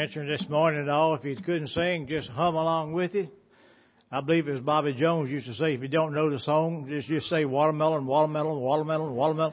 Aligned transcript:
mentioned 0.00 0.30
this 0.30 0.48
morning 0.48 0.80
and 0.80 0.88
all, 0.88 1.14
if 1.14 1.26
you 1.26 1.36
couldn't 1.36 1.68
sing, 1.68 2.06
just 2.06 2.30
hum 2.30 2.54
along 2.54 2.94
with 2.94 3.14
it. 3.14 3.28
I 4.10 4.22
believe 4.22 4.48
as 4.48 4.58
Bobby 4.58 4.94
Jones 4.94 5.28
used 5.28 5.44
to 5.44 5.52
say, 5.52 5.74
if 5.74 5.82
you 5.82 5.88
don't 5.88 6.14
know 6.14 6.30
the 6.30 6.38
song, 6.38 6.86
just 6.88 7.06
just 7.06 7.28
say 7.28 7.44
watermelon, 7.44 8.06
watermelon, 8.06 8.60
watermelon, 8.60 9.14
watermelon, 9.14 9.52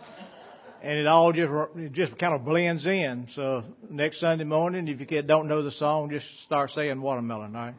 and 0.81 0.99
it 0.99 1.05
all 1.05 1.33
just 1.33 1.51
it 1.75 1.91
just 1.91 2.17
kind 2.17 2.33
of 2.33 2.45
blends 2.45 2.85
in. 2.85 3.27
So 3.33 3.65
next 3.89 4.21
Sunday 4.21 4.45
morning, 4.45 4.87
if 4.87 5.11
you 5.11 5.21
don't 5.21 5.49
know 5.49 5.63
the 5.63 5.71
song, 5.71 6.11
just 6.11 6.25
start 6.43 6.69
saying 6.69 7.01
watermelon. 7.01 7.53
All 7.53 7.61
right. 7.63 7.75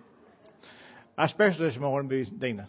I 1.16 1.24
especially 1.24 1.70
this 1.70 1.78
morning 1.78 2.10
be 2.10 2.22
Dina. 2.24 2.68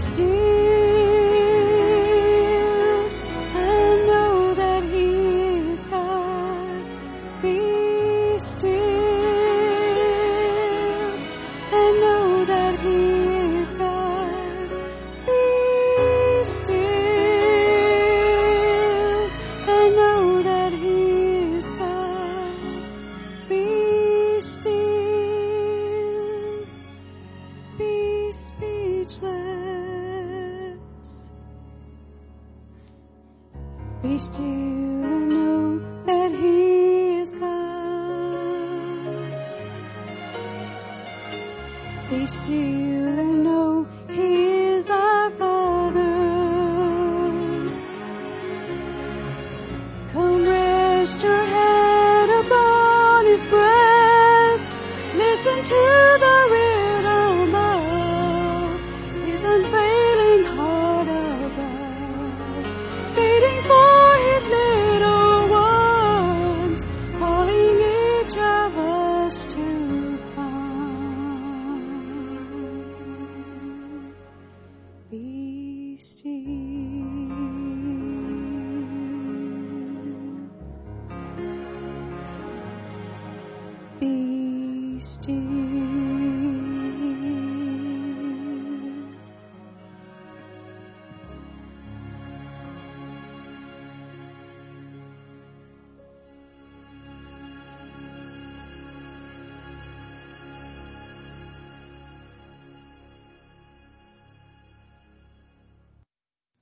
majesty. 0.00 0.69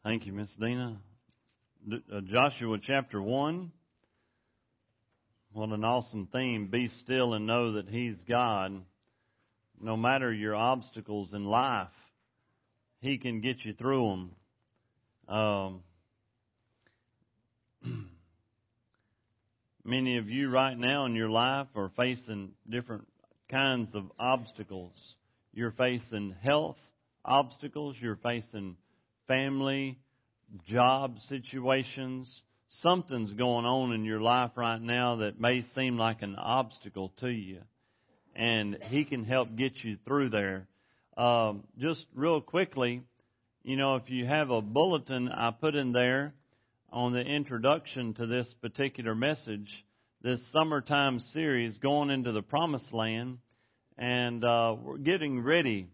Thank 0.08 0.24
you, 0.24 0.32
Miss 0.32 0.50
Dina. 0.58 0.96
Uh, 1.92 2.20
Joshua 2.32 2.78
chapter 2.82 3.20
1. 3.20 3.70
What 5.52 5.68
an 5.68 5.84
awesome 5.84 6.30
theme. 6.32 6.68
Be 6.68 6.88
still 7.00 7.34
and 7.34 7.46
know 7.46 7.72
that 7.72 7.90
He's 7.90 8.16
God. 8.26 8.80
No 9.78 9.98
matter 9.98 10.32
your 10.32 10.56
obstacles 10.56 11.34
in 11.34 11.44
life, 11.44 11.88
He 13.00 13.18
can 13.18 13.42
get 13.42 13.62
you 13.66 13.74
through 13.74 14.30
them. 15.28 15.36
Um, 15.36 15.82
many 19.84 20.16
of 20.16 20.30
you 20.30 20.48
right 20.48 20.78
now 20.78 21.04
in 21.04 21.16
your 21.16 21.28
life 21.28 21.66
are 21.76 21.92
facing 21.98 22.52
different 22.66 23.06
kinds 23.50 23.94
of 23.94 24.04
obstacles. 24.18 24.94
You're 25.52 25.72
facing 25.72 26.34
health 26.42 26.78
obstacles. 27.26 27.94
You're 28.00 28.16
facing 28.16 28.78
family, 29.28 29.98
job 30.66 31.18
situations, 31.28 32.42
something's 32.68 33.32
going 33.32 33.64
on 33.64 33.92
in 33.92 34.04
your 34.04 34.20
life 34.20 34.50
right 34.56 34.80
now 34.80 35.16
that 35.16 35.40
may 35.40 35.62
seem 35.74 35.96
like 35.96 36.22
an 36.22 36.34
obstacle 36.34 37.12
to 37.20 37.28
you. 37.28 37.60
And 38.34 38.78
He 38.84 39.04
can 39.04 39.24
help 39.24 39.54
get 39.54 39.84
you 39.84 39.98
through 40.04 40.30
there. 40.30 40.66
Um, 41.16 41.64
just 41.78 42.06
real 42.14 42.40
quickly, 42.40 43.02
you 43.62 43.76
know, 43.76 43.96
if 43.96 44.08
you 44.08 44.24
have 44.24 44.50
a 44.50 44.62
bulletin 44.62 45.28
I 45.28 45.50
put 45.50 45.74
in 45.74 45.92
there 45.92 46.34
on 46.90 47.12
the 47.12 47.20
introduction 47.20 48.14
to 48.14 48.26
this 48.26 48.52
particular 48.62 49.14
message, 49.14 49.84
this 50.22 50.40
summertime 50.52 51.20
series 51.20 51.76
going 51.78 52.10
into 52.10 52.32
the 52.32 52.42
promised 52.42 52.92
land, 52.92 53.38
and 53.98 54.44
uh, 54.44 54.74
we're 54.80 54.98
getting 54.98 55.42
ready 55.42 55.88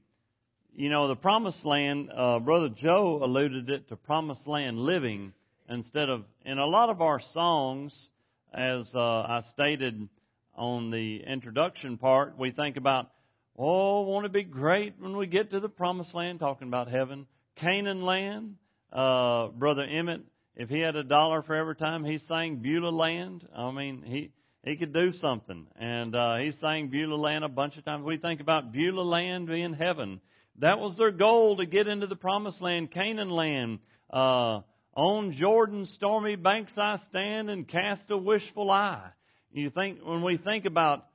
you 0.77 0.89
know, 0.89 1.09
the 1.09 1.15
promised 1.17 1.65
land, 1.65 2.11
uh, 2.15 2.41
Brother 2.41 2.69
Joe 2.69 3.21
alluded 3.23 3.71
it 3.71 3.89
to 3.89 3.97
promised 3.97 4.47
land 4.47 4.79
living 4.79 5.33
instead 5.69 6.09
of, 6.09 6.25
in 6.45 6.59
a 6.59 6.67
lot 6.67 6.91
of 6.91 7.01
our 7.01 7.21
songs, 7.33 8.11
as 8.53 8.91
uh, 8.95 8.99
I 8.99 9.43
stated 9.53 10.09
on 10.57 10.91
the 10.91 11.23
introduction 11.27 11.97
part, 11.97 12.37
we 12.39 12.51
think 12.51 12.77
about, 12.77 13.11
oh, 13.57 14.03
won't 14.03 14.27
it 14.27 14.33
be 14.33 14.43
great 14.43 14.95
when 14.99 15.17
we 15.17 15.27
get 15.27 15.51
to 15.51 15.61
the 15.61 15.69
promised 15.69 16.15
land, 16.15 16.41
talking 16.41 16.69
about 16.69 16.89
heaven. 16.89 17.27
Canaan 17.57 18.03
land, 18.03 18.57
uh, 18.93 19.49
Brother 19.49 19.83
Emmett, 19.83 20.23
if 20.57 20.69
he 20.69 20.81
had 20.81 20.97
a 20.97 21.05
dollar 21.05 21.43
for 21.43 21.55
every 21.55 21.77
time 21.77 22.05
he 22.05 22.19
sang 22.29 22.57
Beulah 22.57 22.91
land, 22.91 23.47
I 23.57 23.71
mean, 23.71 24.03
he, 24.05 24.31
he 24.65 24.77
could 24.77 24.93
do 24.93 25.13
something. 25.13 25.67
And 25.77 26.15
uh, 26.15 26.37
he 26.37 26.53
sang 26.61 26.89
Beulah 26.89 27.17
Land 27.17 27.45
a 27.45 27.49
bunch 27.49 27.77
of 27.77 27.85
times. 27.85 28.05
We 28.05 28.19
think 28.19 28.41
about 28.41 28.73
Beulah 28.73 29.03
Land 29.03 29.49
being 29.49 29.75
heaven. 29.75 30.21
That 30.59 30.79
was 30.79 30.97
their 30.97 31.11
goal 31.11 31.57
to 31.57 31.67
get 31.67 31.89
into 31.89 32.07
the 32.07 32.17
promised 32.17 32.61
land, 32.61 32.91
Canaan 32.93 33.31
land. 33.31 33.81
Uh, 34.11 34.61
on 34.95 35.33
Jordan's 35.33 35.91
stormy 35.91 36.37
banks 36.37 36.73
I 36.77 36.99
stand 37.11 37.51
and 37.51 37.67
cast 37.67 38.03
a 38.11 38.17
wishful 38.17 38.71
eye. 38.71 39.11
You 39.53 39.71
think, 39.71 39.99
when 40.05 40.23
we 40.23 40.37
think 40.37 40.65
about 40.65 41.07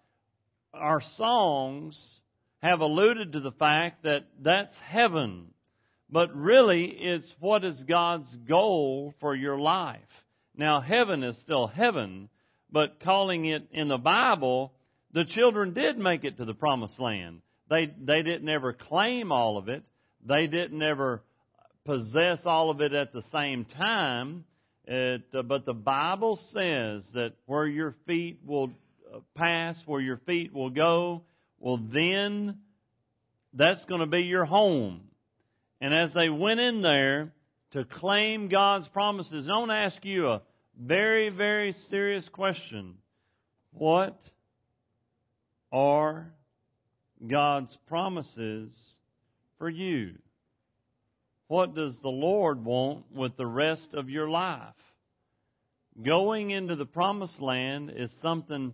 our 0.74 1.02
songs 1.16 2.20
have 2.62 2.82
alluded 2.82 3.34
to 3.34 3.40
the 3.40 3.52
fact 3.52 4.04
that 4.04 4.26
that's 4.42 4.76
heaven. 4.86 5.48
But 6.10 6.36
really, 6.36 6.86
it's 6.86 7.34
what 7.40 7.64
is 7.64 7.82
God's 7.84 8.34
goal 8.48 9.14
for 9.22 9.36
your 9.36 9.60
life. 9.60 10.00
Now, 10.56 10.82
heaven 10.82 11.24
is 11.24 11.38
still 11.44 11.68
heaven, 11.68 12.30
but 12.72 13.00
calling 13.00 13.46
it 13.46 13.68
in 13.72 13.88
the 13.88 13.98
Bible, 13.98 14.74
the 15.14 15.24
children 15.24 15.74
did 15.74 15.98
make 15.98 16.24
it 16.24 16.38
to 16.38 16.46
the 16.46 16.54
promised 16.54 17.00
land. 17.00 17.42
They, 17.70 17.94
they 18.02 18.24
didn't 18.24 18.50
ever 18.50 18.74
claim 18.74 19.32
all 19.32 19.58
of 19.58 19.70
it. 19.70 19.84
They 20.28 20.48
didn't 20.48 20.82
ever 20.82 21.22
possess 21.86 22.40
all 22.46 22.70
of 22.70 22.82
it 22.82 22.94
at 22.94 23.14
the 23.14 23.24
same 23.32 23.66
time. 23.66 24.46
It, 24.86 25.24
uh, 25.38 25.44
but 25.44 25.66
the 25.66 25.74
Bible 25.74 26.38
says 26.52 27.08
that 27.14 27.34
where 27.46 27.68
your 27.68 27.96
feet 28.08 28.40
will 28.46 28.72
uh, 29.14 29.20
pass, 29.36 29.80
where 29.86 30.02
your 30.02 30.18
feet 30.26 30.54
will 30.54 30.72
go, 30.72 31.22
well, 31.60 31.80
then 31.94 32.58
that's 33.54 33.84
going 33.86 34.02
to 34.02 34.08
be 34.08 34.22
your 34.22 34.46
home. 34.46 35.02
And 35.82 35.94
as 35.94 36.14
they 36.14 36.30
went 36.30 36.60
in 36.60 36.82
there 36.82 37.32
to 37.72 37.86
claim 37.86 38.50
God's 38.50 38.88
promises, 38.90 39.48
I 39.48 39.58
want 39.58 39.72
to 39.72 39.76
ask 39.76 40.04
you 40.04 40.28
a 40.28 40.42
very, 40.80 41.30
very 41.30 41.74
serious 41.90 42.28
question. 42.30 42.96
What 43.74 44.20
are 45.72 46.34
God's 47.26 47.78
promises 47.88 48.78
for 49.58 49.70
you? 49.70 50.14
What 51.48 51.76
does 51.76 51.98
the 52.02 52.10
Lord 52.10 52.64
want 52.64 53.06
with 53.14 53.36
the 53.36 53.46
rest 53.46 53.90
of 53.94 54.10
your 54.10 54.30
life? 54.30 54.74
Going 56.04 56.52
into 56.52 56.76
the 56.76 56.86
promised 56.86 57.42
land 57.42 57.92
is 57.96 58.12
something 58.22 58.74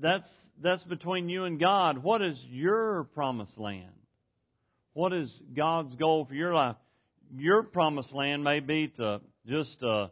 that's 0.00 0.28
that's 0.62 0.82
between 0.84 1.28
you 1.28 1.44
and 1.44 1.60
God. 1.60 1.98
What 1.98 2.22
is 2.22 2.38
your 2.48 3.04
promised 3.14 3.58
land? 3.58 3.92
What 4.94 5.12
is 5.12 5.30
God's 5.54 5.94
goal 5.94 6.24
for 6.24 6.34
your 6.34 6.54
life? 6.54 6.76
Your 7.36 7.62
promised 7.62 8.12
land 8.12 8.42
may 8.42 8.60
be 8.60 8.88
to 8.96 9.20
just 9.46 9.82
uh, 9.82 10.08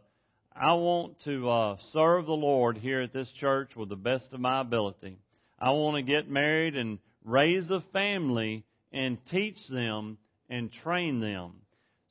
I 0.55 0.73
want 0.73 1.19
to 1.25 1.49
uh, 1.49 1.77
serve 1.91 2.25
the 2.25 2.31
Lord 2.31 2.77
here 2.77 3.01
at 3.01 3.13
this 3.13 3.31
church 3.39 3.75
with 3.75 3.89
the 3.89 3.95
best 3.95 4.31
of 4.31 4.39
my 4.39 4.61
ability. 4.61 5.17
I 5.59 5.71
want 5.71 5.97
to 5.97 6.01
get 6.01 6.29
married 6.29 6.75
and 6.75 6.99
raise 7.23 7.69
a 7.69 7.83
family 7.93 8.63
and 8.91 9.17
teach 9.29 9.57
them 9.69 10.17
and 10.49 10.71
train 10.71 11.19
them. 11.19 11.53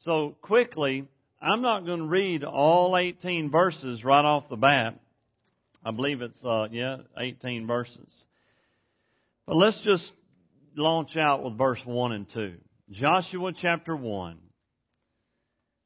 So 0.00 0.36
quickly, 0.42 1.06
I'm 1.40 1.62
not 1.62 1.86
going 1.86 2.00
to 2.00 2.06
read 2.06 2.44
all 2.44 2.96
18 2.96 3.50
verses 3.50 4.04
right 4.04 4.24
off 4.24 4.48
the 4.48 4.56
bat. 4.56 4.98
I 5.84 5.92
believe 5.92 6.20
it's, 6.20 6.44
uh, 6.44 6.66
yeah, 6.70 6.98
18 7.18 7.66
verses. 7.66 8.24
But 9.46 9.56
let's 9.56 9.80
just 9.82 10.12
launch 10.76 11.16
out 11.16 11.42
with 11.42 11.56
verse 11.56 11.80
1 11.84 12.12
and 12.12 12.26
2. 12.32 12.54
Joshua 12.90 13.52
chapter 13.60 13.96
1. 13.96 14.38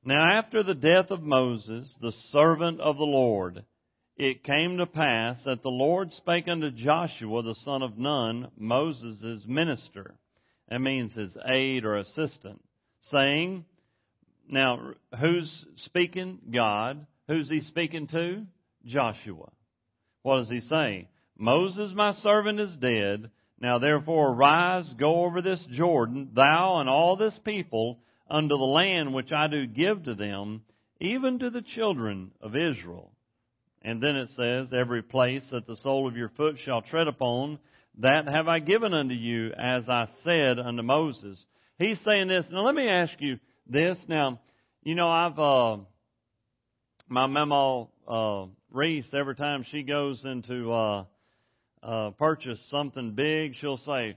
Now 0.04 0.38
after 0.38 0.62
the 0.62 0.74
death 0.74 1.10
of 1.10 1.22
Moses, 1.22 1.94
the 2.00 2.12
servant 2.30 2.80
of 2.80 2.96
the 2.96 3.04
Lord, 3.04 3.64
it 4.16 4.44
came 4.44 4.78
to 4.78 4.86
pass 4.86 5.38
that 5.44 5.62
the 5.62 5.70
Lord 5.70 6.12
spake 6.12 6.48
unto 6.48 6.70
Joshua 6.70 7.42
the 7.42 7.54
son 7.54 7.82
of 7.82 7.98
Nun, 7.98 8.50
Moses' 8.56 9.46
minister. 9.46 10.14
That 10.68 10.80
means 10.80 11.12
his 11.12 11.36
aide 11.46 11.84
or 11.84 11.96
assistant, 11.96 12.62
saying, 13.00 13.64
now, 14.48 14.92
who's 15.18 15.66
speaking? 15.76 16.38
God. 16.52 17.06
Who's 17.28 17.48
he 17.48 17.60
speaking 17.60 18.06
to? 18.08 18.44
Joshua. 18.84 19.50
What 20.22 20.38
does 20.38 20.50
he 20.50 20.60
say? 20.60 21.08
Moses, 21.38 21.92
my 21.94 22.12
servant, 22.12 22.60
is 22.60 22.76
dead. 22.76 23.30
Now 23.58 23.78
therefore 23.78 24.34
rise, 24.34 24.92
go 24.94 25.24
over 25.24 25.40
this 25.40 25.64
Jordan, 25.70 26.30
thou 26.34 26.80
and 26.80 26.88
all 26.88 27.16
this 27.16 27.38
people, 27.44 28.00
unto 28.28 28.56
the 28.56 28.64
land 28.64 29.14
which 29.14 29.32
I 29.32 29.46
do 29.46 29.66
give 29.66 30.04
to 30.04 30.14
them, 30.14 30.62
even 31.00 31.38
to 31.38 31.50
the 31.50 31.62
children 31.62 32.32
of 32.40 32.56
Israel. 32.56 33.12
And 33.82 34.02
then 34.02 34.16
it 34.16 34.30
says, 34.30 34.72
Every 34.72 35.02
place 35.02 35.42
that 35.50 35.66
the 35.66 35.76
sole 35.76 36.08
of 36.08 36.16
your 36.16 36.30
foot 36.30 36.56
shall 36.64 36.82
tread 36.82 37.08
upon, 37.08 37.58
that 37.98 38.28
have 38.28 38.48
I 38.48 38.60
given 38.60 38.94
unto 38.94 39.14
you, 39.14 39.52
as 39.52 39.88
I 39.88 40.06
said 40.22 40.58
unto 40.58 40.82
Moses. 40.82 41.44
He's 41.78 42.00
saying 42.00 42.28
this. 42.28 42.44
Now 42.50 42.64
let 42.64 42.74
me 42.74 42.88
ask 42.88 43.14
you 43.18 43.38
this. 43.66 43.98
Now, 44.08 44.40
you 44.82 44.94
know, 44.94 45.08
I've, 45.08 45.38
uh, 45.38 45.76
my 47.08 47.26
memo, 47.26 47.90
uh, 48.08 48.46
Reese, 48.70 49.06
every 49.12 49.34
time 49.34 49.64
she 49.70 49.82
goes 49.82 50.24
into, 50.24 50.72
uh, 50.72 51.04
uh, 51.82 52.10
purchase 52.10 52.64
something 52.70 53.12
big, 53.12 53.56
she'll 53.56 53.76
say, 53.76 54.16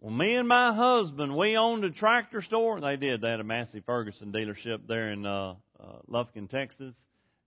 well, 0.00 0.12
me 0.12 0.34
and 0.36 0.46
my 0.46 0.74
husband, 0.74 1.36
we 1.36 1.56
owned 1.56 1.84
a 1.84 1.90
tractor 1.90 2.42
store. 2.42 2.80
They 2.80 2.96
did. 2.96 3.20
They 3.20 3.30
had 3.30 3.40
a 3.40 3.44
Massey 3.44 3.82
Ferguson 3.84 4.32
dealership 4.32 4.86
there 4.86 5.10
in 5.10 5.24
uh, 5.24 5.54
uh, 5.80 5.84
Lufkin, 6.10 6.48
Texas. 6.48 6.94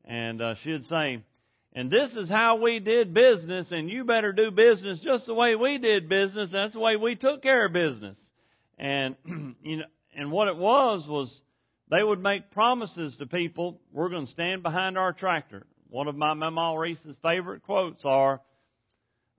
And 0.05 0.41
uh, 0.41 0.55
she'd 0.63 0.85
say, 0.85 1.23
and 1.77 1.91
this 1.91 2.15
is 2.15 2.27
how 2.27 2.55
we 2.55 2.79
did 2.79 3.13
business, 3.13 3.67
and 3.69 3.87
you 3.87 4.03
better 4.03 4.33
do 4.33 4.49
business 4.49 4.97
just 4.97 5.27
the 5.27 5.33
way 5.35 5.53
we 5.53 5.77
did 5.77 6.09
business. 6.09 6.49
That's 6.51 6.73
the 6.73 6.79
way 6.79 6.95
we 6.95 7.13
took 7.13 7.43
care 7.43 7.67
of 7.67 7.73
business. 7.73 8.17
And 8.79 9.15
you 9.61 9.77
know, 9.77 9.85
and 10.15 10.31
what 10.31 10.47
it 10.47 10.57
was 10.57 11.07
was 11.07 11.39
they 11.91 12.01
would 12.01 12.19
make 12.19 12.49
promises 12.49 13.15
to 13.17 13.27
people. 13.27 13.79
We're 13.93 14.09
going 14.09 14.25
to 14.25 14.31
stand 14.31 14.63
behind 14.63 14.97
our 14.97 15.13
tractor. 15.13 15.67
One 15.91 16.07
of 16.07 16.15
my 16.15 16.33
Mama 16.33 16.75
Reese's 16.79 17.19
favorite 17.21 17.61
quotes 17.61 18.03
are, 18.03 18.41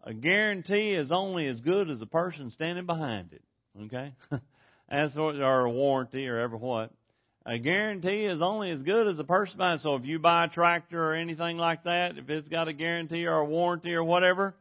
a 0.05 0.15
guarantee 0.15 0.93
is 0.93 1.11
only 1.11 1.49
as 1.49 1.59
good 1.59 1.91
as 1.91 1.99
the 1.99 2.07
person 2.07 2.53
standing 2.53 2.87
behind 2.87 3.33
it. 3.33 3.43
Okay? 3.87 4.13
As 4.89 5.15
or 5.19 5.65
a 5.65 5.71
warranty 5.71 6.27
or 6.29 6.39
ever 6.39 6.57
what. 6.57 6.93
A 7.49 7.59
guarantee 7.59 8.27
is 8.27 8.43
only 8.43 8.71
as 8.71 8.83
good 8.83 9.09
as 9.09 9.17
the 9.17 9.25
person 9.25 9.57
behind 9.57 9.81
it. 9.81 9.83
So 9.83 9.95
if 9.95 10.05
you 10.05 10.19
buy 10.19 10.45
a 10.45 10.49
tractor 10.49 11.03
or 11.03 11.15
anything 11.15 11.57
like 11.57 11.85
that, 11.85 12.19
if 12.19 12.29
it's 12.29 12.47
got 12.47 12.69
a 12.69 12.75
guarantee 12.75 13.25
or 13.25 13.39
a 13.39 13.45
warranty 13.47 13.95
or 13.95 14.05
whatever, 14.05 14.55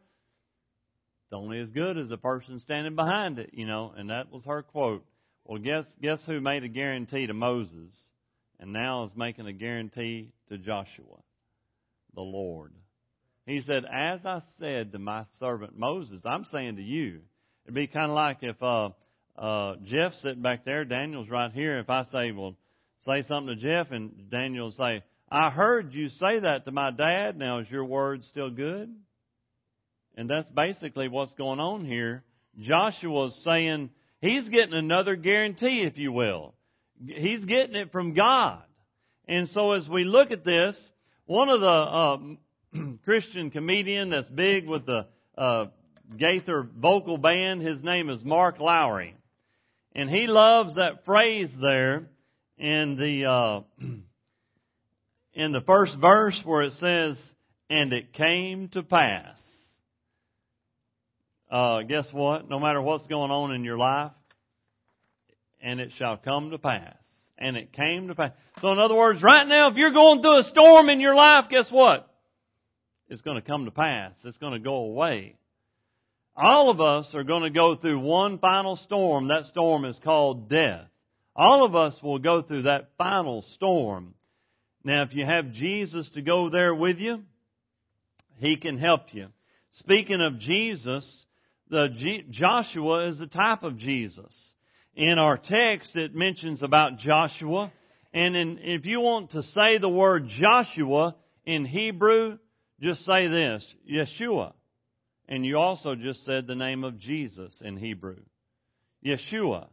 it's 1.25 1.33
only 1.33 1.59
as 1.59 1.69
good 1.69 1.97
as 1.97 2.07
the 2.07 2.15
person 2.15 2.61
standing 2.61 2.95
behind 2.95 3.39
it, 3.39 3.49
you 3.51 3.67
know, 3.67 3.93
and 3.97 4.09
that 4.09 4.31
was 4.31 4.45
her 4.45 4.63
quote. 4.63 5.05
Well, 5.43 5.57
guess 5.57 5.83
guess 6.01 6.23
who 6.25 6.39
made 6.39 6.63
a 6.63 6.69
guarantee 6.69 7.27
to 7.27 7.33
Moses 7.33 7.93
and 8.57 8.71
now 8.71 9.03
is 9.03 9.11
making 9.17 9.47
a 9.47 9.53
guarantee 9.53 10.31
to 10.47 10.57
Joshua? 10.57 11.17
The 12.15 12.21
Lord. 12.21 12.71
He 13.45 13.61
said, 13.63 13.83
As 13.83 14.25
I 14.25 14.39
said 14.59 14.93
to 14.93 14.99
my 14.99 15.25
servant 15.39 15.77
Moses, 15.77 16.21
I'm 16.25 16.45
saying 16.45 16.77
to 16.77 16.81
you. 16.81 17.19
It'd 17.65 17.75
be 17.75 17.87
kind 17.87 18.09
of 18.09 18.15
like 18.15 18.37
if 18.43 18.63
uh, 18.63 18.91
uh, 19.37 19.75
Jeff's 19.83 20.21
sitting 20.21 20.41
back 20.41 20.63
there, 20.63 20.85
Daniel's 20.85 21.29
right 21.29 21.51
here. 21.51 21.79
If 21.79 21.89
I 21.89 22.03
say, 22.05 22.31
Well, 22.31 22.55
say 23.01 23.23
something 23.27 23.55
to 23.55 23.61
Jeff, 23.61 23.91
and 23.91 24.29
Daniel 24.29 24.65
will 24.65 24.71
say, 24.71 25.03
I 25.29 25.49
heard 25.49 25.93
you 25.93 26.09
say 26.09 26.39
that 26.39 26.65
to 26.65 26.71
my 26.71 26.91
dad. 26.91 27.37
Now, 27.37 27.59
is 27.59 27.69
your 27.69 27.85
word 27.85 28.23
still 28.25 28.49
good? 28.49 28.93
And 30.15 30.29
that's 30.29 30.49
basically 30.49 31.09
what's 31.09 31.33
going 31.33 31.59
on 31.59 31.85
here. 31.85 32.23
Joshua's 32.59 33.39
saying 33.43 33.89
he's 34.21 34.47
getting 34.49 34.73
another 34.73 35.15
guarantee, 35.15 35.83
if 35.85 35.97
you 35.97 36.11
will. 36.11 36.55
He's 37.05 37.45
getting 37.45 37.75
it 37.75 37.91
from 37.91 38.13
God. 38.13 38.63
And 39.27 39.47
so 39.49 39.73
as 39.73 39.87
we 39.87 40.05
look 40.05 40.31
at 40.31 40.43
this, 40.43 40.89
one 41.25 41.49
of 41.49 41.59
the 41.59 41.67
uh, 41.67 42.17
Christian 43.05 43.51
comedian 43.51 44.09
that's 44.09 44.29
big 44.29 44.65
with 44.65 44.85
the 44.85 45.05
uh, 45.37 45.65
Gaither 46.17 46.67
vocal 46.75 47.17
band. 47.17 47.61
His 47.61 47.83
name 47.83 48.09
is 48.09 48.23
Mark 48.23 48.59
Lowry. 48.59 49.15
And 49.93 50.09
he 50.09 50.25
loves 50.25 50.75
that 50.75 51.05
phrase 51.05 51.49
there 51.61 52.07
in 52.57 52.97
the, 52.97 53.25
uh, 53.25 53.61
in 55.33 55.51
the 55.51 55.61
first 55.61 55.97
verse 55.99 56.39
where 56.43 56.63
it 56.63 56.73
says, 56.73 57.19
and 57.69 57.93
it 57.93 58.13
came 58.13 58.69
to 58.69 58.83
pass. 58.83 59.37
Uh, 61.49 61.81
guess 61.83 62.11
what? 62.11 62.49
No 62.49 62.59
matter 62.59 62.81
what's 62.81 63.07
going 63.07 63.31
on 63.31 63.53
in 63.53 63.63
your 63.63 63.77
life, 63.77 64.11
and 65.61 65.79
it 65.79 65.91
shall 65.97 66.17
come 66.17 66.51
to 66.51 66.57
pass. 66.57 66.95
And 67.37 67.55
it 67.55 67.71
came 67.71 68.07
to 68.07 68.15
pass. 68.15 68.31
So 68.61 68.71
in 68.71 68.79
other 68.79 68.95
words, 68.95 69.21
right 69.21 69.47
now, 69.47 69.69
if 69.69 69.77
you're 69.77 69.91
going 69.91 70.21
through 70.21 70.39
a 70.39 70.43
storm 70.43 70.89
in 70.89 70.99
your 70.99 71.15
life, 71.15 71.45
guess 71.49 71.71
what? 71.71 72.11
It's 73.09 73.21
going 73.21 73.39
to 73.39 73.47
come 73.47 73.65
to 73.65 73.71
pass. 73.71 74.13
It's 74.23 74.37
going 74.37 74.53
to 74.53 74.59
go 74.59 74.75
away. 74.75 75.35
All 76.35 76.69
of 76.69 76.81
us 76.81 77.13
are 77.15 77.23
going 77.23 77.43
to 77.43 77.49
go 77.49 77.75
through 77.75 77.99
one 77.99 78.39
final 78.39 78.75
storm. 78.75 79.27
That 79.27 79.45
storm 79.45 79.85
is 79.85 79.99
called 80.03 80.49
death. 80.49 80.87
All 81.37 81.63
of 81.63 81.75
us 81.75 81.95
will 82.01 82.17
go 82.17 82.41
through 82.41 82.63
that 82.63 82.89
final 82.97 83.43
storm. 83.53 84.15
Now, 84.83 85.03
if 85.03 85.13
you 85.13 85.23
have 85.23 85.51
Jesus 85.51 86.09
to 86.15 86.21
go 86.21 86.49
there 86.49 86.73
with 86.73 86.97
you, 86.97 87.21
He 88.39 88.57
can 88.57 88.79
help 88.79 89.13
you. 89.13 89.27
Speaking 89.73 90.19
of 90.19 90.39
Jesus, 90.39 91.25
the 91.69 91.89
G- 91.95 92.25
Joshua 92.31 93.07
is 93.07 93.19
the 93.19 93.27
type 93.27 93.61
of 93.61 93.77
Jesus. 93.77 94.53
In 94.95 95.19
our 95.19 95.37
text, 95.37 95.95
it 95.95 96.15
mentions 96.15 96.63
about 96.63 96.97
Joshua, 96.97 97.71
and 98.13 98.35
in, 98.35 98.57
if 98.63 98.87
you 98.87 98.99
want 98.99 99.31
to 99.31 99.43
say 99.43 99.77
the 99.77 99.87
word 99.87 100.27
Joshua 100.27 101.15
in 101.45 101.65
Hebrew, 101.65 102.39
just 102.81 103.05
say 103.05 103.27
this, 103.27 103.75
Yeshua. 103.87 104.53
And 105.29 105.45
you 105.45 105.57
also 105.57 105.93
just 105.93 106.25
said 106.25 106.47
the 106.47 106.55
name 106.55 106.83
of 106.83 106.97
Jesus 106.97 107.61
in 107.63 107.77
Hebrew. 107.77 108.17
Yeshua. 109.05 109.67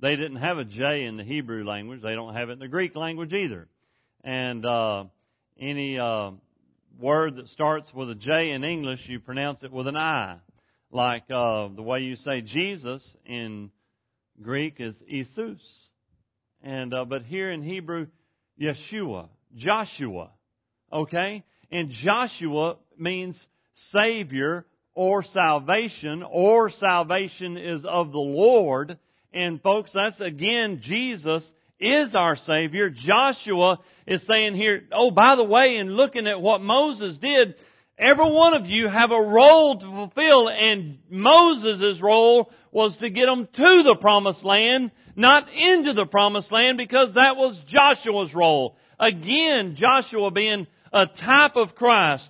They 0.00 0.16
didn't 0.16 0.36
have 0.36 0.56
a 0.58 0.64
J 0.64 1.04
in 1.04 1.16
the 1.16 1.24
Hebrew 1.24 1.64
language. 1.64 2.00
They 2.02 2.14
don't 2.14 2.34
have 2.34 2.48
it 2.48 2.54
in 2.54 2.58
the 2.58 2.68
Greek 2.68 2.96
language 2.96 3.34
either. 3.34 3.68
And 4.24 4.64
uh, 4.64 5.04
any 5.60 5.98
uh, 5.98 6.30
word 6.98 7.36
that 7.36 7.48
starts 7.48 7.92
with 7.92 8.10
a 8.10 8.14
J 8.14 8.50
in 8.50 8.64
English, 8.64 9.00
you 9.06 9.20
pronounce 9.20 9.62
it 9.62 9.70
with 9.70 9.86
an 9.86 9.96
I. 9.96 10.38
Like 10.90 11.24
uh, 11.24 11.68
the 11.68 11.82
way 11.82 12.00
you 12.00 12.16
say 12.16 12.40
Jesus 12.40 13.14
in 13.26 13.70
Greek 14.40 14.76
is 14.78 14.94
Jesus. 15.08 15.90
And 16.62 16.94
uh, 16.94 17.04
but 17.04 17.22
here 17.22 17.50
in 17.50 17.62
Hebrew, 17.62 18.06
Yeshua, 18.60 19.28
Joshua. 19.54 20.30
Okay? 20.90 21.44
And 21.70 21.90
Joshua 21.90 22.76
means 22.98 23.38
Savior 23.92 24.64
or 24.94 25.22
salvation, 25.22 26.24
or 26.28 26.70
salvation 26.70 27.56
is 27.56 27.84
of 27.84 28.12
the 28.12 28.18
Lord. 28.18 28.98
And 29.32 29.62
folks, 29.62 29.90
that's 29.94 30.20
again, 30.20 30.80
Jesus 30.82 31.50
is 31.78 32.14
our 32.14 32.36
Savior. 32.36 32.90
Joshua 32.90 33.78
is 34.06 34.26
saying 34.26 34.54
here, 34.54 34.82
oh, 34.92 35.10
by 35.10 35.36
the 35.36 35.44
way, 35.44 35.76
in 35.76 35.90
looking 35.90 36.26
at 36.26 36.40
what 36.40 36.60
Moses 36.60 37.16
did, 37.18 37.54
every 37.98 38.30
one 38.30 38.54
of 38.54 38.66
you 38.66 38.88
have 38.88 39.10
a 39.12 39.22
role 39.22 39.78
to 39.78 39.86
fulfill, 39.86 40.48
and 40.48 40.98
Moses' 41.08 42.00
role 42.02 42.50
was 42.72 42.96
to 42.98 43.08
get 43.08 43.26
them 43.26 43.48
to 43.52 43.82
the 43.82 43.96
promised 44.00 44.44
land, 44.44 44.90
not 45.16 45.48
into 45.52 45.92
the 45.92 46.06
promised 46.06 46.52
land, 46.52 46.76
because 46.76 47.14
that 47.14 47.36
was 47.36 47.60
Joshua's 47.66 48.34
role. 48.34 48.76
Again, 48.98 49.76
Joshua 49.76 50.30
being 50.30 50.66
a 50.92 51.06
type 51.06 51.56
of 51.56 51.74
Christ. 51.74 52.28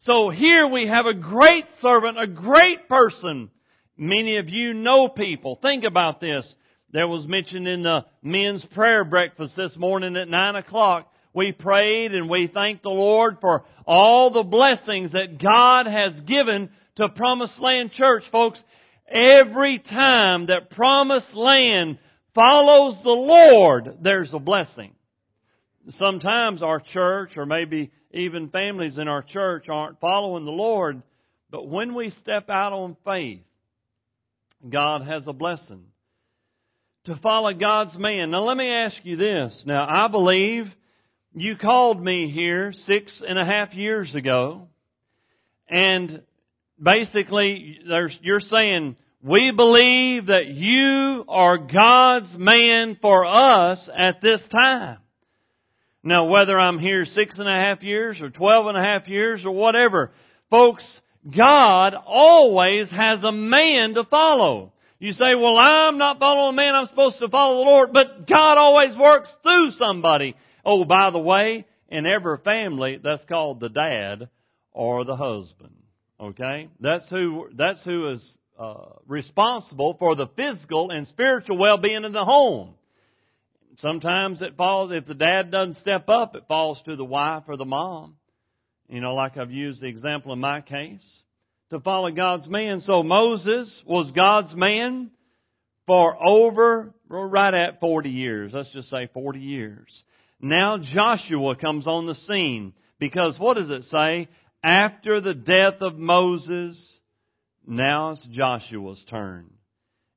So 0.00 0.30
here 0.30 0.66
we 0.66 0.86
have 0.86 1.06
a 1.06 1.14
great 1.14 1.66
servant, 1.80 2.18
a 2.20 2.26
great 2.26 2.88
person. 2.88 3.50
Many 3.98 4.36
of 4.36 4.48
you 4.48 4.74
know 4.74 5.08
people. 5.08 5.58
Think 5.60 5.82
about 5.82 6.20
this. 6.20 6.54
There 6.92 7.08
was 7.08 7.26
mentioned 7.26 7.66
in 7.66 7.82
the 7.82 8.06
men's 8.22 8.64
prayer 8.64 9.04
breakfast 9.04 9.56
this 9.56 9.76
morning 9.76 10.16
at 10.16 10.28
nine 10.28 10.54
o'clock. 10.54 11.12
We 11.34 11.50
prayed 11.50 12.14
and 12.14 12.30
we 12.30 12.46
thanked 12.46 12.84
the 12.84 12.90
Lord 12.90 13.38
for 13.40 13.64
all 13.86 14.30
the 14.30 14.44
blessings 14.44 15.12
that 15.12 15.42
God 15.42 15.86
has 15.86 16.12
given 16.20 16.70
to 16.96 17.08
Promised 17.08 17.60
Land 17.60 17.90
Church, 17.90 18.22
folks. 18.30 18.62
Every 19.10 19.80
time 19.80 20.46
that 20.46 20.70
Promised 20.70 21.34
Land 21.34 21.98
follows 22.36 23.02
the 23.02 23.10
Lord, 23.10 23.98
there's 24.00 24.32
a 24.32 24.38
blessing. 24.38 24.92
Sometimes 25.90 26.62
our 26.62 26.78
church 26.78 27.36
or 27.36 27.46
maybe 27.46 27.90
even 28.12 28.50
families 28.50 28.96
in 28.96 29.08
our 29.08 29.22
church 29.22 29.68
aren't 29.68 30.00
following 30.00 30.44
the 30.44 30.52
Lord, 30.52 31.02
but 31.50 31.66
when 31.66 31.94
we 31.94 32.10
step 32.10 32.48
out 32.48 32.72
on 32.72 32.96
faith, 33.04 33.40
God 34.66 35.02
has 35.02 35.26
a 35.26 35.32
blessing. 35.32 35.84
To 37.04 37.16
follow 37.16 37.52
God's 37.54 37.96
man. 37.98 38.30
Now 38.30 38.44
let 38.44 38.56
me 38.56 38.70
ask 38.70 38.96
you 39.04 39.16
this. 39.16 39.62
Now 39.66 39.86
I 39.88 40.08
believe 40.08 40.66
you 41.34 41.56
called 41.56 42.02
me 42.02 42.30
here 42.30 42.72
six 42.72 43.22
and 43.26 43.38
a 43.38 43.44
half 43.44 43.74
years 43.74 44.14
ago, 44.14 44.68
and 45.68 46.22
basically 46.82 47.78
you're 48.20 48.40
saying, 48.40 48.96
we 49.22 49.52
believe 49.56 50.26
that 50.26 50.46
you 50.46 51.24
are 51.28 51.58
God's 51.58 52.36
man 52.36 52.96
for 53.00 53.26
us 53.26 53.88
at 53.96 54.20
this 54.20 54.40
time. 54.48 54.98
Now, 56.02 56.26
whether 56.26 56.58
I'm 56.58 56.78
here 56.78 57.04
six 57.04 57.38
and 57.38 57.48
a 57.48 57.60
half 57.60 57.82
years 57.82 58.20
or 58.22 58.30
twelve 58.30 58.66
and 58.66 58.78
a 58.78 58.82
half 58.82 59.08
years 59.08 59.44
or 59.44 59.50
whatever, 59.52 60.12
folks, 60.50 60.84
God 61.36 61.94
always 61.94 62.90
has 62.90 63.22
a 63.22 63.32
man 63.32 63.94
to 63.94 64.04
follow. 64.04 64.72
You 64.98 65.12
say, 65.12 65.34
well, 65.38 65.56
I'm 65.56 65.98
not 65.98 66.18
following 66.18 66.54
a 66.54 66.56
man, 66.56 66.74
I'm 66.74 66.86
supposed 66.86 67.18
to 67.20 67.28
follow 67.28 67.64
the 67.64 67.70
Lord, 67.70 67.92
but 67.92 68.26
God 68.26 68.58
always 68.58 68.96
works 68.96 69.30
through 69.42 69.70
somebody. 69.72 70.34
Oh, 70.64 70.84
by 70.84 71.10
the 71.12 71.18
way, 71.18 71.66
in 71.88 72.04
every 72.06 72.38
family, 72.38 72.98
that's 73.02 73.24
called 73.26 73.60
the 73.60 73.68
dad 73.68 74.28
or 74.72 75.04
the 75.04 75.16
husband. 75.16 75.74
Okay? 76.20 76.68
That's 76.80 77.08
who, 77.10 77.48
that's 77.54 77.84
who 77.84 78.12
is 78.12 78.34
uh, 78.58 78.94
responsible 79.06 79.96
for 79.98 80.16
the 80.16 80.26
physical 80.34 80.90
and 80.90 81.06
spiritual 81.06 81.58
well-being 81.58 82.04
of 82.04 82.12
the 82.12 82.24
home. 82.24 82.74
Sometimes 83.78 84.42
it 84.42 84.56
falls, 84.56 84.90
if 84.92 85.06
the 85.06 85.14
dad 85.14 85.52
doesn't 85.52 85.76
step 85.76 86.08
up, 86.08 86.34
it 86.34 86.48
falls 86.48 86.82
to 86.82 86.96
the 86.96 87.04
wife 87.04 87.44
or 87.46 87.56
the 87.56 87.64
mom. 87.64 88.16
You 88.88 89.00
know, 89.00 89.14
like 89.14 89.36
I've 89.36 89.50
used 89.50 89.82
the 89.82 89.86
example 89.86 90.32
in 90.32 90.38
my 90.38 90.60
case. 90.60 91.22
To 91.70 91.80
follow 91.80 92.10
God's 92.10 92.48
man. 92.48 92.80
So 92.80 93.02
Moses 93.02 93.82
was 93.86 94.10
God's 94.12 94.54
man 94.54 95.10
for 95.86 96.16
over, 96.26 96.94
right 97.08 97.52
at 97.52 97.80
40 97.80 98.08
years. 98.08 98.52
Let's 98.54 98.72
just 98.72 98.88
say 98.88 99.08
40 99.12 99.40
years. 99.40 100.04
Now 100.40 100.78
Joshua 100.78 101.56
comes 101.56 101.86
on 101.86 102.06
the 102.06 102.14
scene. 102.14 102.72
Because 102.98 103.38
what 103.38 103.56
does 103.56 103.70
it 103.70 103.84
say? 103.84 104.28
After 104.62 105.20
the 105.20 105.34
death 105.34 105.82
of 105.82 105.96
Moses, 105.96 106.98
now 107.66 108.10
it's 108.12 108.26
Joshua's 108.26 109.04
turn. 109.08 109.50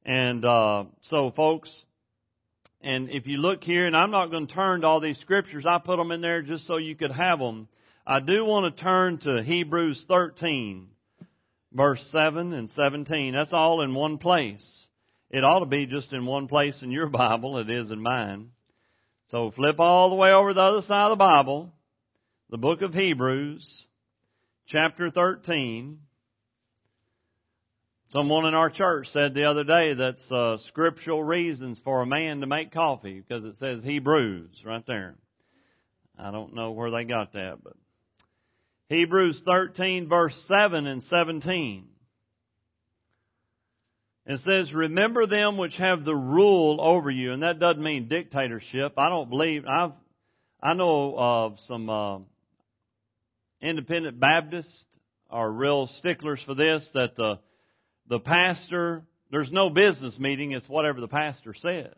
And 0.03 0.43
uh, 0.43 0.85
so, 1.03 1.31
folks, 1.31 1.85
and 2.81 3.09
if 3.09 3.27
you 3.27 3.37
look 3.37 3.63
here, 3.63 3.85
and 3.85 3.95
I'm 3.95 4.09
not 4.09 4.31
going 4.31 4.47
to 4.47 4.53
turn 4.53 4.81
to 4.81 4.87
all 4.87 4.99
these 4.99 5.19
scriptures, 5.19 5.65
I 5.67 5.77
put 5.77 5.97
them 5.97 6.11
in 6.11 6.21
there 6.21 6.41
just 6.41 6.65
so 6.65 6.77
you 6.77 6.95
could 6.95 7.11
have 7.11 7.37
them. 7.37 7.67
I 8.05 8.20
do 8.20 8.43
want 8.43 8.75
to 8.75 8.84
turn 8.84 9.20
to 9.20 9.43
Hebrews 9.43 10.05
13, 10.08 10.88
verse 11.72 12.03
7 12.12 12.51
and 12.51 12.70
17. 12.72 13.34
That's 13.34 13.53
all 13.53 13.81
in 13.84 13.93
one 13.93 14.17
place. 14.17 14.88
It 15.29 15.43
ought 15.43 15.60
to 15.60 15.67
be 15.67 15.86
just 15.86 16.12
in 16.12 16.25
one 16.25 16.48
place 16.48 16.81
in 16.81 16.91
your 16.91 17.08
Bible. 17.10 17.60
It 17.60 17.70
is 17.70 17.91
in 17.91 18.01
mine. 18.01 18.50
So 19.29 19.51
flip 19.51 19.79
all 19.79 20.10
the 20.10 20.15
way 20.15 20.31
over 20.31 20.53
the 20.53 20.62
other 20.62 20.81
side 20.81 21.05
of 21.05 21.12
the 21.12 21.24
Bible, 21.24 21.72
the 22.50 22.58
book 22.58 22.81
of 22.81 22.93
Hebrews, 22.93 23.86
chapter 24.67 25.12
13. 25.12 26.00
Someone 28.10 28.46
in 28.46 28.55
our 28.55 28.70
church 28.70 29.08
said 29.13 29.34
the 29.34 29.46
other 29.46 29.63
day 29.63 29.93
that's 29.93 30.29
uh, 30.31 30.58
scriptural 30.67 31.24
reasons 31.24 31.79
for 31.86 32.01
a 32.01 32.05
man 32.05 32.41
to 32.41 32.48
make 32.48 32.74
coffee 32.74 33.22
because 33.22 33.46
it 33.46 33.58
says 33.58 33.84
he 33.84 34.00
brews 34.00 34.50
right 34.65 34.86
there. 34.86 35.15
I 36.20 36.31
don't 36.31 36.53
know 36.53 36.72
where 36.72 36.91
they 36.91 37.05
got 37.05 37.31
that, 37.34 37.60
but 37.63 37.74
Hebrews 38.91 39.41
13 39.45 40.10
verse 40.10 40.36
7 40.50 40.86
and 40.86 41.01
17. 41.03 41.86
It 44.25 44.39
says, 44.41 44.74
remember 44.74 45.25
them 45.27 45.57
which 45.57 45.77
have 45.77 46.03
the 46.03 46.13
rule 46.13 46.77
over 46.81 47.10
you. 47.10 47.31
And 47.31 47.41
that 47.41 47.57
doesn't 47.57 47.81
mean 47.81 48.10
dictatorship. 48.10 48.95
I 48.98 49.07
don't 49.07 49.29
believe, 49.29 49.63
I've, 49.65 49.93
I 50.62 50.74
know 50.74 51.15
of 51.17 51.57
some, 51.67 51.89
uh, 51.89 52.19
independent 53.62 54.19
Baptists 54.19 54.83
are 55.29 55.50
real 55.50 55.88
sticklers 55.88 56.43
for 56.45 56.54
this, 56.54 56.89
that 56.93 57.15
the, 57.15 57.39
the 58.10 58.19
pastor, 58.19 59.04
there's 59.32 59.54
no 59.54 59.69
business 59.69 60.19
meeting, 60.19 60.51
it's 60.51 60.67
whatever 60.67 60.99
the 60.99 61.08
pastor 61.08 61.54
says. 61.54 61.93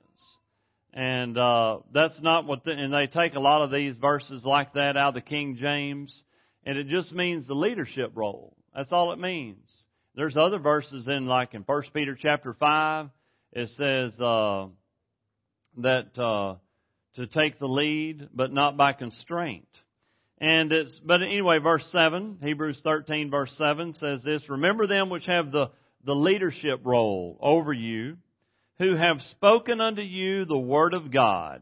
And, 0.93 1.39
uh, 1.39 1.79
that's 1.91 2.21
not 2.21 2.45
what, 2.45 2.65
the, 2.65 2.71
and 2.71 2.93
they 2.93 3.08
take 3.08 3.34
a 3.34 3.39
lot 3.39 3.63
of 3.63 3.71
these 3.71 3.97
verses 3.97 4.45
like 4.45 4.73
that 4.73 4.95
out 4.95 5.10
of 5.10 5.13
the 5.15 5.21
King 5.21 5.58
James, 5.60 6.23
and 6.65 6.78
it 6.78 6.88
just 6.88 7.13
means 7.13 7.47
the 7.47 7.54
leadership 7.54 8.12
role. 8.15 8.56
That's 8.76 8.91
all 8.91 9.13
it 9.13 9.19
means. 9.19 9.69
There's 10.15 10.38
other 10.38 10.60
verses 10.60 11.08
in, 11.08 11.26
like 11.26 11.54
in 11.54 11.63
First 11.63 11.93
Peter 11.93 12.17
chapter 12.19 12.54
5, 12.54 13.10
it 13.54 13.69
says, 13.69 14.19
uh, 14.19 14.67
that, 15.78 16.17
uh, 16.17 16.56
to 17.15 17.28
take 17.28 17.60
the 17.60 17.67
lead, 17.67 18.30
but 18.34 18.52
not 18.52 18.78
by 18.78 18.93
constraint. 18.93 19.67
And 20.39 20.71
it's, 20.71 20.99
but 21.04 21.21
anyway, 21.21 21.60
verse 21.60 21.86
7, 21.91 22.39
Hebrews 22.41 22.82
13 22.84 23.32
verse 23.32 23.56
7 23.58 23.93
says 23.93 24.23
this, 24.23 24.49
remember 24.49 24.88
them 24.88 25.10
which 25.10 25.26
have 25.26 25.52
the 25.52 25.69
the 26.04 26.15
leadership 26.15 26.82
role 26.84 27.38
over 27.41 27.71
you, 27.71 28.17
who 28.78 28.95
have 28.95 29.21
spoken 29.21 29.80
unto 29.80 30.02
you 30.02 30.45
the 30.45 30.58
word 30.58 30.93
of 30.93 31.12
God, 31.12 31.62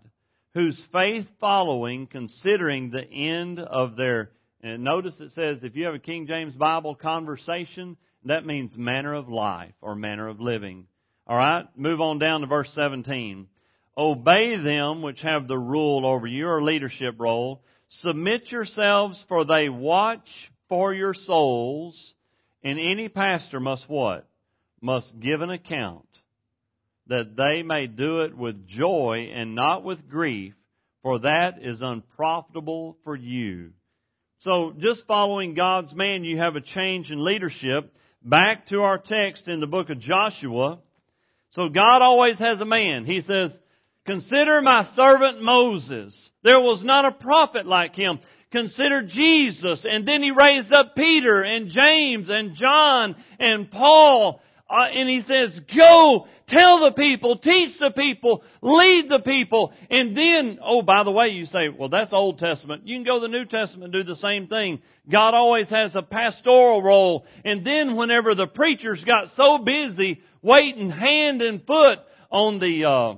whose 0.53 0.83
faith 0.91 1.27
following, 1.39 2.07
considering 2.07 2.89
the 2.89 3.03
end 3.03 3.59
of 3.59 3.95
their, 3.95 4.31
and 4.63 4.83
notice 4.83 5.19
it 5.19 5.31
says, 5.31 5.59
if 5.63 5.75
you 5.75 5.85
have 5.85 5.95
a 5.95 5.99
King 5.99 6.27
James 6.27 6.55
Bible 6.55 6.95
conversation, 6.95 7.97
that 8.25 8.45
means 8.45 8.77
manner 8.77 9.13
of 9.13 9.29
life 9.29 9.73
or 9.81 9.95
manner 9.95 10.27
of 10.27 10.39
living. 10.39 10.85
Alright, 11.29 11.65
move 11.75 12.01
on 12.01 12.19
down 12.19 12.41
to 12.41 12.47
verse 12.47 12.71
17. 12.73 13.47
Obey 13.97 14.57
them 14.57 15.01
which 15.01 15.21
have 15.21 15.47
the 15.47 15.57
rule 15.57 16.05
over 16.05 16.27
you 16.27 16.47
or 16.47 16.63
leadership 16.63 17.15
role. 17.19 17.63
Submit 17.89 18.51
yourselves 18.51 19.23
for 19.27 19.45
they 19.45 19.69
watch 19.69 20.29
for 20.69 20.93
your 20.93 21.13
souls, 21.13 22.13
and 22.63 22.79
any 22.79 23.09
pastor 23.09 23.59
must 23.59 23.89
what? 23.89 24.27
Must 24.81 25.19
give 25.19 25.41
an 25.41 25.49
account 25.49 26.05
that 27.07 27.35
they 27.35 27.61
may 27.61 27.87
do 27.87 28.21
it 28.21 28.35
with 28.37 28.67
joy 28.67 29.31
and 29.35 29.53
not 29.53 29.83
with 29.83 30.07
grief, 30.09 30.53
for 31.03 31.19
that 31.19 31.55
is 31.61 31.81
unprofitable 31.81 32.97
for 33.03 33.15
you. 33.15 33.71
So 34.41 34.73
just 34.75 35.05
following 35.05 35.53
God's 35.53 35.93
man, 35.93 36.23
you 36.23 36.39
have 36.39 36.55
a 36.55 36.61
change 36.61 37.11
in 37.11 37.23
leadership. 37.23 37.93
Back 38.23 38.65
to 38.69 38.79
our 38.79 38.97
text 38.97 39.47
in 39.47 39.59
the 39.59 39.67
book 39.67 39.91
of 39.91 39.99
Joshua. 39.99 40.79
So 41.51 41.69
God 41.69 42.01
always 42.01 42.39
has 42.39 42.59
a 42.59 42.65
man. 42.65 43.05
He 43.05 43.21
says, 43.21 43.51
consider 44.07 44.59
my 44.63 44.89
servant 44.95 45.43
Moses. 45.43 46.31
There 46.43 46.59
was 46.59 46.83
not 46.83 47.05
a 47.05 47.11
prophet 47.11 47.67
like 47.67 47.95
him. 47.95 48.17
Consider 48.51 49.03
Jesus. 49.03 49.85
And 49.87 50.07
then 50.07 50.23
he 50.23 50.31
raised 50.31 50.73
up 50.73 50.95
Peter 50.95 51.43
and 51.43 51.69
James 51.69 52.27
and 52.27 52.55
John 52.55 53.15
and 53.37 53.69
Paul 53.69 54.41
uh, 54.71 54.85
and 54.85 55.09
he 55.09 55.21
says, 55.21 55.59
go, 55.75 56.27
tell 56.47 56.79
the 56.79 56.93
people, 56.95 57.37
teach 57.37 57.77
the 57.77 57.91
people, 57.93 58.41
lead 58.61 59.09
the 59.09 59.19
people. 59.19 59.73
And 59.89 60.15
then, 60.15 60.59
oh, 60.63 60.81
by 60.81 61.03
the 61.03 61.11
way, 61.11 61.27
you 61.27 61.43
say, 61.43 61.67
well, 61.77 61.89
that's 61.89 62.13
Old 62.13 62.39
Testament. 62.39 62.87
You 62.87 62.95
can 62.95 63.03
go 63.03 63.19
to 63.19 63.21
the 63.21 63.27
New 63.27 63.43
Testament 63.43 63.93
and 63.93 64.05
do 64.05 64.09
the 64.09 64.15
same 64.15 64.47
thing. 64.47 64.81
God 65.11 65.33
always 65.33 65.69
has 65.69 65.95
a 65.97 66.01
pastoral 66.01 66.81
role. 66.81 67.25
And 67.43 67.65
then 67.65 67.97
whenever 67.97 68.33
the 68.33 68.47
preachers 68.47 69.03
got 69.03 69.31
so 69.35 69.57
busy 69.57 70.21
waiting 70.41 70.89
hand 70.89 71.41
and 71.41 71.65
foot 71.65 71.99
on 72.31 72.59
the, 72.59 72.85
uh, 72.85 73.15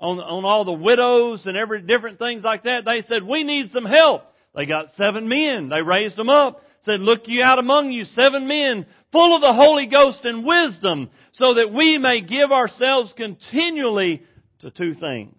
on, 0.00 0.20
on 0.20 0.44
all 0.44 0.64
the 0.64 0.72
widows 0.72 1.46
and 1.46 1.56
every 1.56 1.82
different 1.82 2.20
things 2.20 2.44
like 2.44 2.62
that, 2.62 2.82
they 2.84 3.04
said, 3.08 3.24
we 3.28 3.42
need 3.42 3.72
some 3.72 3.84
help. 3.84 4.22
They 4.54 4.66
got 4.66 4.94
seven 4.96 5.28
men. 5.28 5.70
They 5.70 5.82
raised 5.82 6.16
them 6.16 6.28
up 6.28 6.62
said, 6.84 7.00
Look 7.00 7.22
you 7.26 7.42
out 7.42 7.58
among 7.58 7.90
you 7.90 8.04
seven 8.04 8.46
men 8.46 8.86
full 9.14 9.36
of 9.36 9.42
the 9.42 9.52
Holy 9.52 9.86
Ghost 9.86 10.24
and 10.24 10.44
wisdom, 10.44 11.08
so 11.32 11.54
that 11.54 11.72
we 11.72 11.98
may 11.98 12.20
give 12.20 12.50
ourselves 12.50 13.14
continually 13.16 14.24
to 14.60 14.72
two 14.72 14.94
things. 14.94 15.36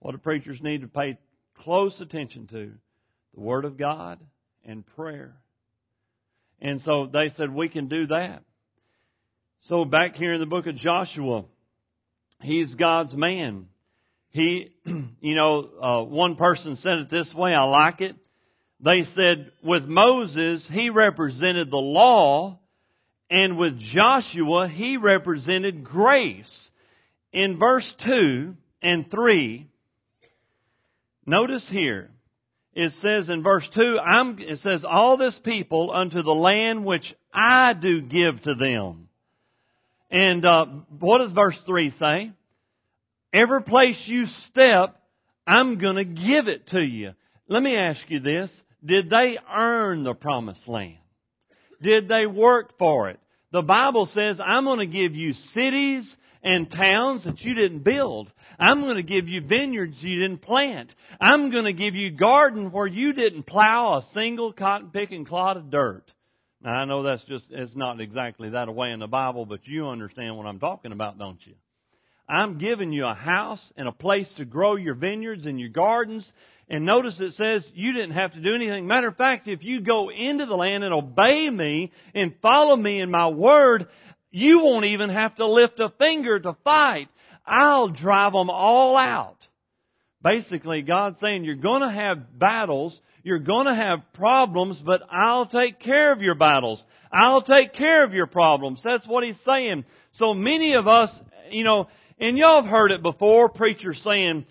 What 0.00 0.12
do 0.12 0.18
preachers 0.18 0.60
need 0.60 0.80
to 0.80 0.88
pay 0.88 1.16
close 1.60 2.00
attention 2.00 2.48
to? 2.48 2.72
The 3.34 3.40
Word 3.40 3.64
of 3.64 3.78
God 3.78 4.18
and 4.64 4.84
prayer. 4.84 5.36
And 6.60 6.82
so 6.82 7.06
they 7.06 7.28
said, 7.36 7.54
we 7.54 7.68
can 7.68 7.88
do 7.88 8.08
that. 8.08 8.42
So 9.66 9.84
back 9.84 10.16
here 10.16 10.34
in 10.34 10.40
the 10.40 10.46
book 10.46 10.66
of 10.66 10.74
Joshua, 10.74 11.44
he's 12.40 12.74
God's 12.74 13.14
man. 13.14 13.66
He, 14.30 14.72
you 14.84 15.36
know, 15.36 15.68
uh, 15.80 16.04
one 16.04 16.34
person 16.34 16.74
said 16.76 16.98
it 16.98 17.10
this 17.10 17.32
way, 17.32 17.52
I 17.52 17.62
like 17.62 18.00
it. 18.00 18.16
They 18.80 19.04
said 19.14 19.50
with 19.62 19.84
Moses, 19.84 20.68
he 20.70 20.90
represented 20.90 21.70
the 21.70 21.76
law, 21.76 22.60
and 23.30 23.58
with 23.58 23.78
Joshua, 23.78 24.68
he 24.68 24.96
represented 24.96 25.84
grace. 25.84 26.70
In 27.32 27.58
verse 27.58 27.92
2 28.06 28.54
and 28.82 29.10
3, 29.10 29.66
notice 31.26 31.68
here, 31.68 32.10
it 32.72 32.92
says 32.92 33.28
in 33.28 33.42
verse 33.42 33.68
2, 33.74 33.98
I'm, 33.98 34.38
it 34.38 34.58
says, 34.58 34.84
all 34.88 35.16
this 35.16 35.38
people 35.40 35.90
unto 35.92 36.22
the 36.22 36.34
land 36.34 36.84
which 36.84 37.12
I 37.34 37.72
do 37.72 38.00
give 38.00 38.40
to 38.42 38.54
them. 38.54 39.08
And 40.10 40.44
uh, 40.46 40.66
what 41.00 41.18
does 41.18 41.32
verse 41.32 41.58
3 41.66 41.90
say? 41.98 42.32
Every 43.32 43.62
place 43.62 44.02
you 44.06 44.26
step, 44.26 44.96
I'm 45.46 45.78
going 45.78 45.96
to 45.96 46.04
give 46.04 46.48
it 46.48 46.68
to 46.68 46.80
you. 46.80 47.12
Let 47.48 47.62
me 47.62 47.76
ask 47.76 48.00
you 48.08 48.20
this. 48.20 48.50
Did 48.84 49.10
they 49.10 49.38
earn 49.52 50.04
the 50.04 50.14
promised 50.14 50.68
land? 50.68 50.98
Did 51.82 52.08
they 52.08 52.26
work 52.26 52.78
for 52.78 53.10
it? 53.10 53.20
The 53.52 53.62
Bible 53.62 54.06
says, 54.06 54.38
I'm 54.44 54.64
going 54.64 54.78
to 54.78 54.86
give 54.86 55.14
you 55.14 55.32
cities 55.32 56.16
and 56.42 56.70
towns 56.70 57.24
that 57.24 57.40
you 57.40 57.54
didn't 57.54 57.80
build. 57.80 58.30
I'm 58.58 58.82
going 58.82 58.96
to 58.96 59.02
give 59.02 59.28
you 59.28 59.40
vineyards 59.40 59.96
you 60.00 60.20
didn't 60.20 60.42
plant. 60.42 60.94
I'm 61.20 61.50
going 61.50 61.64
to 61.64 61.72
give 61.72 61.94
you 61.94 62.10
garden 62.10 62.70
where 62.70 62.86
you 62.86 63.12
didn't 63.12 63.44
plow 63.44 63.98
a 63.98 64.12
single 64.12 64.52
cotton 64.52 64.90
picking 64.90 65.24
clod 65.24 65.56
of 65.56 65.70
dirt. 65.70 66.04
Now 66.62 66.72
I 66.72 66.84
know 66.84 67.02
that's 67.02 67.24
just, 67.24 67.46
it's 67.50 67.74
not 67.74 68.00
exactly 68.00 68.50
that 68.50 68.72
way 68.72 68.90
in 68.90 69.00
the 69.00 69.06
Bible, 69.06 69.46
but 69.46 69.60
you 69.64 69.88
understand 69.88 70.36
what 70.36 70.46
I'm 70.46 70.58
talking 70.58 70.92
about, 70.92 71.18
don't 71.18 71.38
you? 71.44 71.54
I'm 72.28 72.58
giving 72.58 72.92
you 72.92 73.06
a 73.06 73.14
house 73.14 73.72
and 73.76 73.88
a 73.88 73.92
place 73.92 74.32
to 74.36 74.44
grow 74.44 74.76
your 74.76 74.94
vineyards 74.94 75.46
and 75.46 75.58
your 75.58 75.70
gardens. 75.70 76.30
And 76.68 76.84
notice 76.84 77.18
it 77.20 77.32
says 77.32 77.68
you 77.74 77.92
didn't 77.94 78.12
have 78.12 78.32
to 78.32 78.42
do 78.42 78.54
anything. 78.54 78.86
Matter 78.86 79.08
of 79.08 79.16
fact, 79.16 79.48
if 79.48 79.64
you 79.64 79.80
go 79.80 80.10
into 80.10 80.44
the 80.44 80.54
land 80.54 80.84
and 80.84 80.92
obey 80.92 81.48
me 81.48 81.90
and 82.14 82.34
follow 82.42 82.76
me 82.76 83.00
in 83.00 83.10
my 83.10 83.28
word, 83.28 83.88
you 84.30 84.58
won't 84.58 84.84
even 84.84 85.08
have 85.08 85.34
to 85.36 85.46
lift 85.46 85.80
a 85.80 85.90
finger 85.98 86.38
to 86.38 86.56
fight. 86.64 87.08
I'll 87.46 87.88
drive 87.88 88.32
them 88.32 88.50
all 88.50 88.98
out. 88.98 89.36
Basically, 90.22 90.82
God's 90.82 91.18
saying 91.20 91.44
you're 91.44 91.54
going 91.54 91.82
to 91.82 91.90
have 91.90 92.38
battles, 92.38 93.00
you're 93.22 93.38
going 93.38 93.66
to 93.66 93.74
have 93.74 94.00
problems, 94.12 94.82
but 94.84 95.00
I'll 95.10 95.46
take 95.46 95.80
care 95.80 96.12
of 96.12 96.20
your 96.20 96.34
battles. 96.34 96.84
I'll 97.10 97.40
take 97.40 97.72
care 97.72 98.04
of 98.04 98.12
your 98.12 98.26
problems. 98.26 98.82
That's 98.84 99.06
what 99.06 99.24
He's 99.24 99.40
saying. 99.46 99.84
So 100.12 100.34
many 100.34 100.74
of 100.74 100.88
us, 100.88 101.10
you 101.50 101.64
know, 101.64 101.86
and 102.20 102.36
y'all 102.36 102.62
have 102.62 102.70
heard 102.70 102.92
it 102.92 103.02
before, 103.02 103.48
preachers 103.48 104.00
saying, 104.02 104.46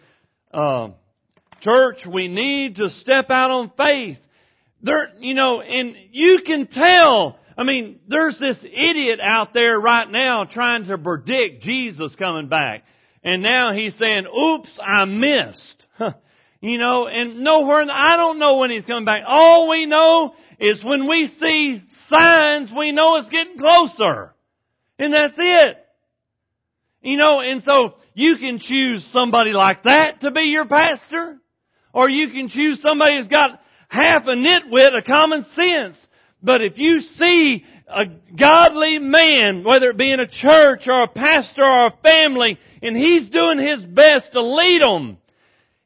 uh, 0.53 0.89
church, 1.61 2.05
we 2.05 2.27
need 2.27 2.77
to 2.77 2.89
step 2.89 3.29
out 3.29 3.51
on 3.51 3.71
faith. 3.77 4.17
There, 4.81 5.09
you 5.19 5.33
know, 5.33 5.61
and 5.61 5.95
you 6.11 6.41
can 6.45 6.67
tell, 6.67 7.39
I 7.57 7.63
mean, 7.63 7.99
there's 8.07 8.39
this 8.39 8.57
idiot 8.63 9.19
out 9.21 9.53
there 9.53 9.79
right 9.79 10.09
now 10.09 10.45
trying 10.45 10.85
to 10.85 10.97
predict 10.97 11.63
Jesus 11.63 12.15
coming 12.15 12.47
back. 12.47 12.83
And 13.23 13.41
now 13.41 13.73
he's 13.73 13.97
saying, 13.97 14.25
oops, 14.27 14.79
I 14.81 15.05
missed. 15.05 15.85
you 16.61 16.77
know, 16.77 17.07
and 17.07 17.39
nowhere, 17.39 17.85
I 17.91 18.15
don't 18.15 18.39
know 18.39 18.57
when 18.57 18.69
he's 18.69 18.85
coming 18.85 19.05
back. 19.05 19.23
All 19.25 19.69
we 19.69 19.85
know 19.85 20.35
is 20.59 20.83
when 20.83 21.07
we 21.07 21.27
see 21.27 21.81
signs, 22.09 22.71
we 22.77 22.91
know 22.91 23.15
it's 23.17 23.27
getting 23.27 23.57
closer. 23.57 24.33
And 24.99 25.13
that's 25.13 25.37
it. 25.37 25.86
You 27.07 27.15
know, 27.15 27.39
and 27.39 27.63
so 27.63 27.93
you 28.15 28.35
can 28.35 28.59
choose 28.59 29.07
somebody 29.13 29.53
like 29.53 29.83
that 29.83 30.19
to 30.21 30.31
be 30.31 30.41
your 30.41 30.65
pastor, 30.65 31.37
or 31.93 32.09
you 32.09 32.31
can 32.31 32.49
choose 32.49 32.81
somebody 32.81 33.15
who's 33.15 33.29
got 33.29 33.61
half 33.87 34.23
a 34.27 34.35
nitwit 34.35 34.89
of 34.97 35.05
common 35.05 35.45
sense. 35.55 35.95
But 36.43 36.61
if 36.61 36.77
you 36.77 36.99
see 36.99 37.63
a 37.87 38.07
godly 38.37 38.99
man, 38.99 39.63
whether 39.63 39.91
it 39.91 39.97
be 39.97 40.11
in 40.11 40.19
a 40.19 40.27
church 40.27 40.89
or 40.89 41.03
a 41.03 41.07
pastor 41.07 41.63
or 41.63 41.85
a 41.85 41.97
family, 42.03 42.59
and 42.83 42.97
he's 42.97 43.29
doing 43.29 43.59
his 43.59 43.85
best 43.85 44.33
to 44.33 44.41
lead 44.41 44.81
them, 44.81 45.17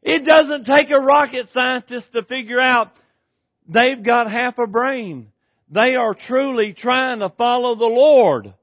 it 0.01 0.25
doesn't 0.25 0.65
take 0.65 0.89
a 0.89 0.99
rocket 0.99 1.49
scientist 1.53 2.11
to 2.13 2.23
figure 2.23 2.59
out 2.59 2.93
they've 3.67 4.03
got 4.03 4.31
half 4.31 4.57
a 4.57 4.65
brain. 4.65 5.27
They 5.69 5.93
are 5.93 6.15
truly 6.15 6.73
trying 6.73 7.19
to 7.19 7.29
follow 7.29 7.75
the 7.75 7.85
Lord. 7.85 8.55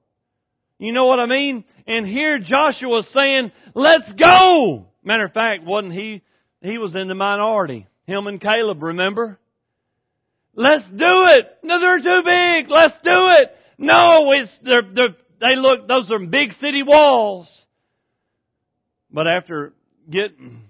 You 0.79 0.93
know 0.93 1.07
what 1.07 1.19
I 1.19 1.27
mean? 1.27 1.65
And 1.87 2.07
here 2.07 2.39
Joshua 2.39 2.99
is 2.99 3.09
saying, 3.13 3.53
let's 3.75 4.13
go! 4.13 4.87
Matter 5.03 5.25
of 5.25 5.33
fact, 5.33 5.65
wasn't 5.65 5.95
he, 5.95 6.23
he 6.61 6.79
was 6.79 6.95
in 6.95 7.09
the 7.09 7.15
minority. 7.15 7.89
Him 8.07 8.27
and 8.27 8.41
Caleb, 8.41 8.83
remember? 8.83 9.39
Let's 10.55 10.89
do 10.89 10.97
it! 10.99 11.47
No, 11.63 11.81
they're 11.81 11.99
too 11.99 12.23
big! 12.25 12.71
Let's 12.71 12.95
do 13.03 13.11
it! 13.13 13.51
No, 13.79 14.33
it's, 14.33 14.59
they're, 14.63 14.83
they're, 14.93 15.17
they 15.41 15.57
look, 15.57 15.87
those 15.89 16.11
are 16.11 16.19
big 16.19 16.53
city 16.55 16.83
walls. 16.83 17.49
But 19.11 19.27
after 19.27 19.73
getting 20.09 20.63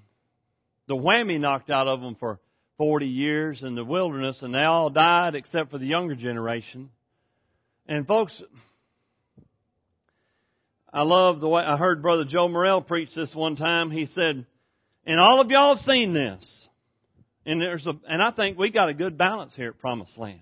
the 0.86 0.94
whammy 0.96 1.38
knocked 1.38 1.70
out 1.70 1.88
of 1.88 2.00
them 2.00 2.16
for 2.18 2.38
40 2.78 3.06
years 3.06 3.62
in 3.62 3.74
the 3.74 3.84
wilderness, 3.84 4.42
and 4.42 4.54
they 4.54 4.62
all 4.62 4.90
died 4.90 5.34
except 5.34 5.70
for 5.70 5.78
the 5.78 5.86
younger 5.86 6.14
generation. 6.14 6.90
And 7.86 8.06
folks, 8.06 8.42
I 10.92 11.02
love 11.02 11.40
the 11.40 11.48
way 11.48 11.62
I 11.62 11.76
heard 11.76 12.00
Brother 12.00 12.24
Joe 12.24 12.48
Morrell 12.48 12.80
preach 12.80 13.14
this 13.14 13.34
one 13.34 13.56
time. 13.56 13.90
He 13.90 14.06
said, 14.06 14.46
and 15.04 15.20
all 15.20 15.40
of 15.40 15.50
y'all 15.50 15.76
have 15.76 15.84
seen 15.84 16.14
this. 16.14 16.68
And 17.44 17.60
there's 17.60 17.86
a, 17.86 17.92
and 18.08 18.22
I 18.22 18.30
think 18.30 18.58
we 18.58 18.70
got 18.70 18.88
a 18.88 18.94
good 18.94 19.18
balance 19.18 19.54
here 19.54 19.70
at 19.70 19.78
Promised 19.78 20.16
Land. 20.16 20.40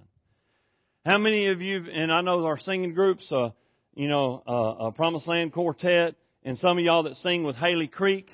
How 1.05 1.19
many 1.19 1.49
of 1.49 1.61
you, 1.61 1.85
and 1.93 2.13
I 2.13 2.21
know 2.21 2.45
our 2.45 2.59
singing 2.59 2.95
groups, 2.95 3.31
uh, 3.33 3.51
you 3.95 4.09
know, 4.09 4.43
uh, 4.47 4.87
a 4.87 4.93
Promised 4.93 5.27
Land 5.27 5.53
Quartet, 5.53 6.15
and 6.45 6.59
some 6.59 6.79
of 6.79 6.85
y'all 6.85 7.05
that 7.05 7.17
sing 7.17 7.43
with 7.43 7.57
Haley 7.57 7.89
Creek 7.89 8.29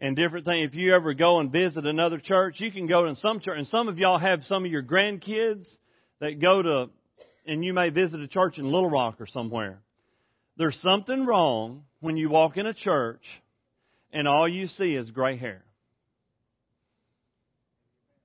and 0.00 0.16
different 0.16 0.44
things. 0.44 0.70
If 0.70 0.76
you 0.76 0.94
ever 0.94 1.14
go 1.14 1.38
and 1.38 1.52
visit 1.52 1.86
another 1.86 2.18
church, 2.18 2.60
you 2.60 2.72
can 2.72 2.86
go 2.86 3.04
to 3.04 3.14
some 3.16 3.40
church, 3.40 3.58
and 3.58 3.66
some 3.66 3.88
of 3.88 3.98
y'all 3.98 4.18
have 4.18 4.44
some 4.44 4.64
of 4.64 4.70
your 4.70 4.82
grandkids 4.82 5.64
that 6.20 6.40
go 6.40 6.62
to, 6.62 6.90
and 7.46 7.64
you 7.64 7.72
may 7.72 7.90
visit 7.90 8.20
a 8.20 8.28
church 8.28 8.58
in 8.58 8.64
Little 8.64 8.90
Rock 8.90 9.20
or 9.20 9.26
somewhere. 9.26 9.80
There's 10.58 10.78
something 10.82 11.24
wrong 11.24 11.84
when 12.00 12.16
you 12.16 12.28
walk 12.28 12.56
in 12.56 12.66
a 12.66 12.74
church 12.74 13.22
and 14.12 14.26
all 14.26 14.48
you 14.48 14.66
see 14.66 14.94
is 14.94 15.08
gray 15.10 15.36
hair. 15.36 15.62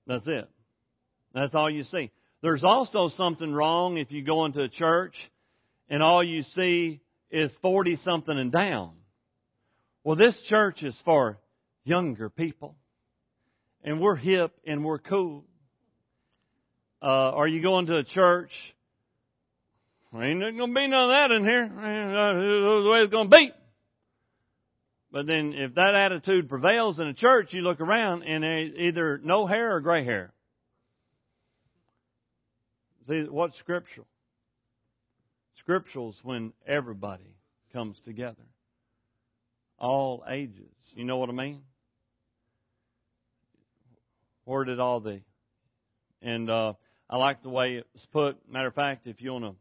That's 0.08 0.26
it. 0.26 0.50
That's 1.34 1.54
all 1.54 1.70
you 1.70 1.84
see. 1.84 2.10
There's 2.42 2.64
also 2.64 3.08
something 3.08 3.54
wrong 3.54 3.98
if 3.98 4.12
you 4.12 4.24
go 4.24 4.46
into 4.46 4.64
a 4.64 4.68
church 4.68 5.14
and 5.90 6.02
all 6.02 6.24
you 6.24 6.42
see 6.42 7.02
is 7.30 7.56
40 7.62 7.98
something 7.98 8.38
and 8.38 8.52
down. 8.52 8.94
Well, 10.04 10.16
this 10.16 10.42
church 10.48 10.82
is 10.82 11.00
for 11.06 11.38
younger 11.84 12.32
people. 12.32 12.76
And 13.84 14.02
we're 14.02 14.16
hip 14.16 14.54
and 14.66 14.84
we're 14.84 14.98
cool. 14.98 15.46
Uh, 17.00 17.06
are 17.06 17.48
you 17.48 17.62
going 17.62 17.86
to 17.88 17.98
a 17.98 18.04
church? 18.04 18.52
Ain't 20.22 20.40
going 20.40 20.58
to 20.58 20.68
be 20.68 20.88
none 20.88 21.04
of 21.04 21.10
that 21.10 21.32
in 21.32 21.44
here. 21.44 21.64
That's 21.64 22.84
the 22.84 22.90
way 22.92 23.00
it's 23.00 23.12
going 23.12 23.30
to 23.30 23.38
be. 23.38 23.52
But 25.12 25.28
then 25.28 25.54
if 25.56 25.76
that 25.76 25.96
attitude 25.96 26.50
prevails 26.50 27.00
in 27.00 27.08
a 27.08 27.14
church, 27.14 27.54
you 27.54 27.62
look 27.62 27.80
around 27.80 28.24
and 28.24 28.44
either 28.44 29.20
no 29.24 29.46
hair 29.46 29.76
or 29.76 29.80
gray 29.80 30.04
hair. 30.04 30.34
See, 33.08 33.26
what's 33.30 33.58
scriptural? 33.60 34.08
Scriptural's 35.60 36.20
when 36.24 36.54
everybody 36.66 37.36
comes 37.72 38.00
together. 38.06 38.44
All 39.78 40.24
ages. 40.30 40.72
You 40.96 41.06
know 41.06 41.18
what 41.18 41.30
I 41.30 41.34
mean? 41.34 41.62
Where 44.46 44.64
did 44.64 44.80
all 44.80 45.00
the 45.00 45.22
and 46.24 46.50
uh, 46.50 46.74
I 47.10 47.18
like 47.18 47.44
the 47.44 47.50
way 47.50 47.84
it's 47.94 48.06
put. 48.08 48.38
Matter 48.50 48.70
of 48.70 48.76
fact, 48.76 49.08
if 49.08 49.22
you 49.22 49.34
want 49.34 49.46
to, 49.46 49.56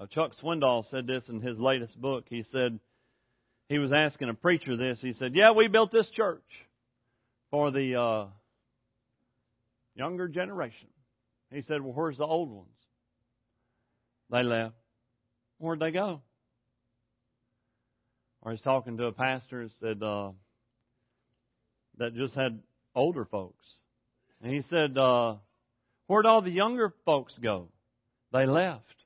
uh, 0.00 0.06
Chuck 0.06 0.32
Swindoll 0.42 0.88
said 0.90 1.06
this 1.06 1.28
in 1.28 1.40
his 1.40 1.58
latest 1.58 2.00
book. 2.00 2.24
He 2.28 2.42
said 2.50 2.80
he 3.68 3.78
was 3.78 3.92
asking 3.92 4.30
a 4.30 4.34
preacher 4.34 4.76
this. 4.76 5.00
He 5.00 5.12
said, 5.12 5.34
"Yeah, 5.34 5.52
we 5.52 5.68
built 5.68 5.90
this 5.92 6.08
church 6.08 6.42
for 7.50 7.70
the 7.70 8.00
uh, 8.00 8.26
younger 9.94 10.26
generation." 10.28 10.88
He 11.52 11.62
said, 11.62 11.82
"Well, 11.82 11.92
where's 11.92 12.16
the 12.16 12.24
old 12.24 12.50
ones?" 12.50 12.68
They 14.30 14.42
left. 14.42 14.74
Where'd 15.58 15.80
they 15.80 15.90
go? 15.90 16.22
Or 18.42 18.52
he's 18.52 18.62
talking 18.62 18.96
to 18.96 19.06
a 19.06 19.12
pastor 19.12 19.68
said 19.80 20.02
uh, 20.02 20.30
that 21.98 22.14
just 22.14 22.34
had 22.34 22.60
older 22.94 23.26
folks, 23.26 23.66
and 24.42 24.50
he 24.50 24.62
said, 24.62 24.96
uh, 24.96 25.36
"Where'd 26.06 26.24
all 26.24 26.40
the 26.40 26.50
younger 26.50 26.94
folks 27.04 27.36
go?" 27.36 27.68
They 28.32 28.46
left. 28.46 28.99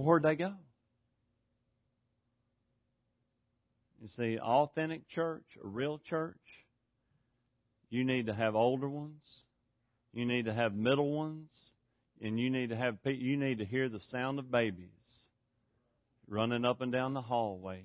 Well, 0.00 0.06
where'd 0.06 0.22
they 0.22 0.34
go? 0.34 0.54
You 4.00 4.08
see, 4.16 4.38
authentic 4.38 5.06
church, 5.10 5.44
a 5.62 5.66
real 5.66 6.00
church, 6.08 6.40
you 7.90 8.02
need 8.04 8.24
to 8.24 8.32
have 8.32 8.54
older 8.54 8.88
ones, 8.88 9.20
you 10.14 10.24
need 10.24 10.46
to 10.46 10.54
have 10.54 10.74
middle 10.74 11.10
ones, 11.10 11.50
and 12.22 12.40
you 12.40 12.48
need 12.48 12.70
to 12.70 12.76
have 12.76 12.96
you 13.04 13.36
need 13.36 13.58
to 13.58 13.66
hear 13.66 13.90
the 13.90 14.00
sound 14.10 14.38
of 14.38 14.50
babies 14.50 14.88
running 16.26 16.64
up 16.64 16.80
and 16.80 16.92
down 16.92 17.12
the 17.12 17.20
hallways, 17.20 17.84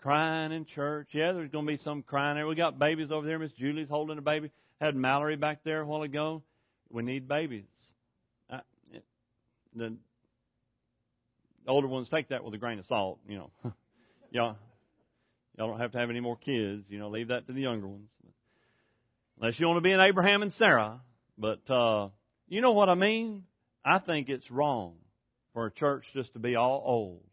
crying 0.00 0.52
in 0.52 0.64
church. 0.64 1.08
Yeah, 1.12 1.32
there's 1.32 1.50
going 1.50 1.66
to 1.66 1.72
be 1.72 1.76
some 1.76 2.02
crying 2.02 2.36
there. 2.36 2.46
We 2.46 2.54
got 2.54 2.78
babies 2.78 3.10
over 3.12 3.26
there. 3.26 3.38
Miss 3.38 3.52
Julie's 3.52 3.90
holding 3.90 4.16
a 4.16 4.22
baby. 4.22 4.50
Had 4.80 4.96
Mallory 4.96 5.36
back 5.36 5.58
there 5.62 5.82
a 5.82 5.86
while 5.86 6.04
ago. 6.04 6.42
We 6.88 7.02
need 7.02 7.28
babies. 7.28 7.68
I, 8.50 8.60
the 9.76 9.98
older 11.66 11.88
ones 11.88 12.08
take 12.08 12.28
that 12.28 12.44
with 12.44 12.54
a 12.54 12.58
grain 12.58 12.78
of 12.78 12.86
salt. 12.86 13.18
You 13.28 13.38
know, 13.38 13.50
y'all 14.30 14.56
Y'all 15.60 15.68
don't 15.68 15.80
have 15.80 15.92
to 15.92 15.98
have 15.98 16.08
any 16.08 16.20
more 16.20 16.36
kids. 16.36 16.86
You 16.88 16.98
know, 16.98 17.10
leave 17.10 17.28
that 17.28 17.46
to 17.46 17.52
the 17.52 17.60
younger 17.60 17.86
ones. 17.86 18.08
Unless 19.38 19.60
you 19.60 19.66
want 19.66 19.76
to 19.76 19.82
be 19.82 19.92
an 19.92 20.00
Abraham 20.00 20.40
and 20.40 20.52
Sarah. 20.54 21.02
But, 21.36 21.70
uh, 21.70 22.08
you 22.48 22.62
know 22.62 22.72
what 22.72 22.88
I 22.88 22.94
mean? 22.94 23.44
I 23.84 23.98
think 23.98 24.30
it's 24.30 24.50
wrong 24.50 24.94
for 25.52 25.66
a 25.66 25.70
church 25.70 26.04
just 26.14 26.32
to 26.32 26.38
be 26.38 26.56
all 26.56 26.82
old. 26.84 27.24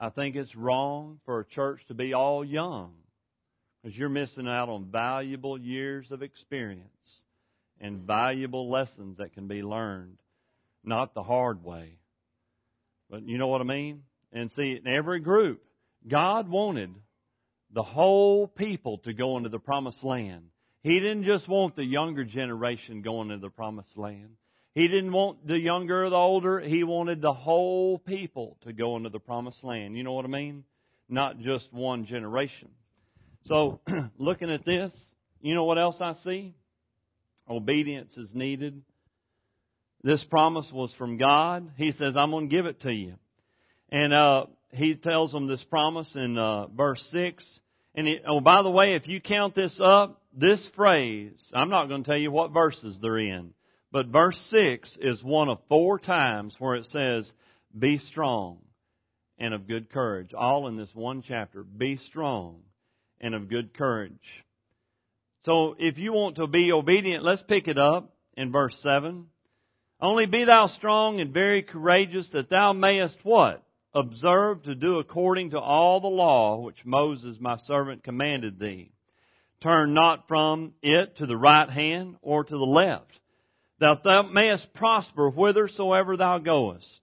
I 0.00 0.10
think 0.10 0.34
it's 0.34 0.56
wrong 0.56 1.20
for 1.24 1.38
a 1.38 1.44
church 1.44 1.80
to 1.86 1.94
be 1.94 2.12
all 2.12 2.44
young. 2.44 2.92
Because 3.82 3.96
you're 3.96 4.08
missing 4.08 4.48
out 4.48 4.68
on 4.68 4.86
valuable 4.90 5.56
years 5.56 6.10
of 6.10 6.22
experience 6.22 7.24
and 7.80 8.00
valuable 8.02 8.68
lessons 8.68 9.18
that 9.18 9.34
can 9.34 9.46
be 9.46 9.62
learned. 9.62 10.18
Not 10.82 11.14
the 11.14 11.22
hard 11.22 11.62
way. 11.62 11.98
But 13.12 13.28
you 13.28 13.36
know 13.36 13.48
what 13.48 13.60
I 13.60 13.64
mean? 13.64 14.04
And 14.32 14.50
see, 14.52 14.80
in 14.82 14.90
every 14.90 15.20
group, 15.20 15.62
God 16.08 16.48
wanted 16.48 16.94
the 17.70 17.82
whole 17.82 18.48
people 18.48 18.98
to 19.04 19.12
go 19.12 19.36
into 19.36 19.50
the 19.50 19.58
promised 19.58 20.02
land. 20.02 20.46
He 20.82 20.98
didn't 20.98 21.24
just 21.24 21.46
want 21.46 21.76
the 21.76 21.84
younger 21.84 22.24
generation 22.24 23.02
going 23.02 23.30
into 23.30 23.46
the 23.46 23.50
promised 23.50 23.98
land. 23.98 24.30
He 24.74 24.88
didn't 24.88 25.12
want 25.12 25.46
the 25.46 25.58
younger 25.58 26.06
or 26.06 26.10
the 26.10 26.16
older. 26.16 26.58
He 26.60 26.84
wanted 26.84 27.20
the 27.20 27.34
whole 27.34 27.98
people 27.98 28.56
to 28.62 28.72
go 28.72 28.96
into 28.96 29.10
the 29.10 29.20
promised 29.20 29.62
land. 29.62 29.94
You 29.94 30.04
know 30.04 30.14
what 30.14 30.24
I 30.24 30.28
mean? 30.28 30.64
Not 31.10 31.38
just 31.38 31.70
one 31.70 32.06
generation. 32.06 32.70
So, 33.44 33.80
looking 34.16 34.50
at 34.50 34.64
this, 34.64 34.94
you 35.42 35.54
know 35.54 35.64
what 35.64 35.78
else 35.78 35.98
I 36.00 36.14
see? 36.24 36.54
Obedience 37.46 38.16
is 38.16 38.30
needed. 38.32 38.80
This 40.02 40.24
promise 40.24 40.70
was 40.72 40.92
from 40.94 41.16
God. 41.16 41.70
He 41.76 41.92
says, 41.92 42.14
I'm 42.16 42.30
going 42.30 42.48
to 42.48 42.56
give 42.56 42.66
it 42.66 42.80
to 42.80 42.92
you. 42.92 43.14
And, 43.90 44.12
uh, 44.12 44.46
he 44.72 44.94
tells 44.94 45.32
them 45.32 45.46
this 45.46 45.62
promise 45.64 46.14
in 46.16 46.38
uh, 46.38 46.66
verse 46.68 47.06
6. 47.12 47.60
And 47.94 48.08
it, 48.08 48.22
oh, 48.26 48.40
by 48.40 48.62
the 48.62 48.70
way, 48.70 48.94
if 48.94 49.06
you 49.06 49.20
count 49.20 49.54
this 49.54 49.78
up, 49.84 50.22
this 50.34 50.66
phrase, 50.74 51.50
I'm 51.52 51.68
not 51.68 51.88
going 51.88 52.02
to 52.02 52.10
tell 52.10 52.18
you 52.18 52.30
what 52.30 52.52
verses 52.52 52.98
they're 53.00 53.18
in, 53.18 53.52
but 53.90 54.06
verse 54.06 54.38
6 54.50 54.98
is 55.00 55.22
one 55.22 55.50
of 55.50 55.58
four 55.68 55.98
times 55.98 56.54
where 56.58 56.76
it 56.76 56.86
says, 56.86 57.30
Be 57.78 57.98
strong 57.98 58.60
and 59.38 59.52
of 59.52 59.68
good 59.68 59.90
courage. 59.90 60.32
All 60.32 60.68
in 60.68 60.76
this 60.76 60.90
one 60.94 61.22
chapter. 61.26 61.62
Be 61.62 61.98
strong 61.98 62.60
and 63.20 63.34
of 63.34 63.50
good 63.50 63.76
courage. 63.76 64.44
So 65.44 65.74
if 65.78 65.98
you 65.98 66.14
want 66.14 66.36
to 66.36 66.46
be 66.46 66.72
obedient, 66.72 67.24
let's 67.24 67.42
pick 67.42 67.68
it 67.68 67.78
up 67.78 68.14
in 68.36 68.52
verse 68.52 68.76
7. 68.80 69.26
Only 70.02 70.26
be 70.26 70.44
thou 70.44 70.66
strong 70.66 71.20
and 71.20 71.32
very 71.32 71.62
courageous 71.62 72.28
that 72.30 72.50
thou 72.50 72.74
mayest 72.74 73.18
what? 73.22 73.62
observe 73.94 74.62
to 74.62 74.74
do 74.74 74.98
according 74.98 75.50
to 75.50 75.58
all 75.58 76.00
the 76.00 76.08
law 76.08 76.60
which 76.60 76.84
Moses 76.84 77.36
my 77.40 77.56
servant 77.56 78.02
commanded 78.02 78.58
thee. 78.58 78.90
Turn 79.60 79.94
not 79.94 80.26
from 80.28 80.72
it 80.82 81.16
to 81.18 81.26
the 81.26 81.36
right 81.36 81.68
hand 81.68 82.16
or 82.22 82.42
to 82.42 82.50
the 82.50 82.64
left, 82.64 83.12
that 83.80 84.02
thou 84.02 84.22
mayest 84.22 84.72
prosper 84.74 85.30
whithersoever 85.30 86.16
thou 86.16 86.38
goest. 86.38 87.00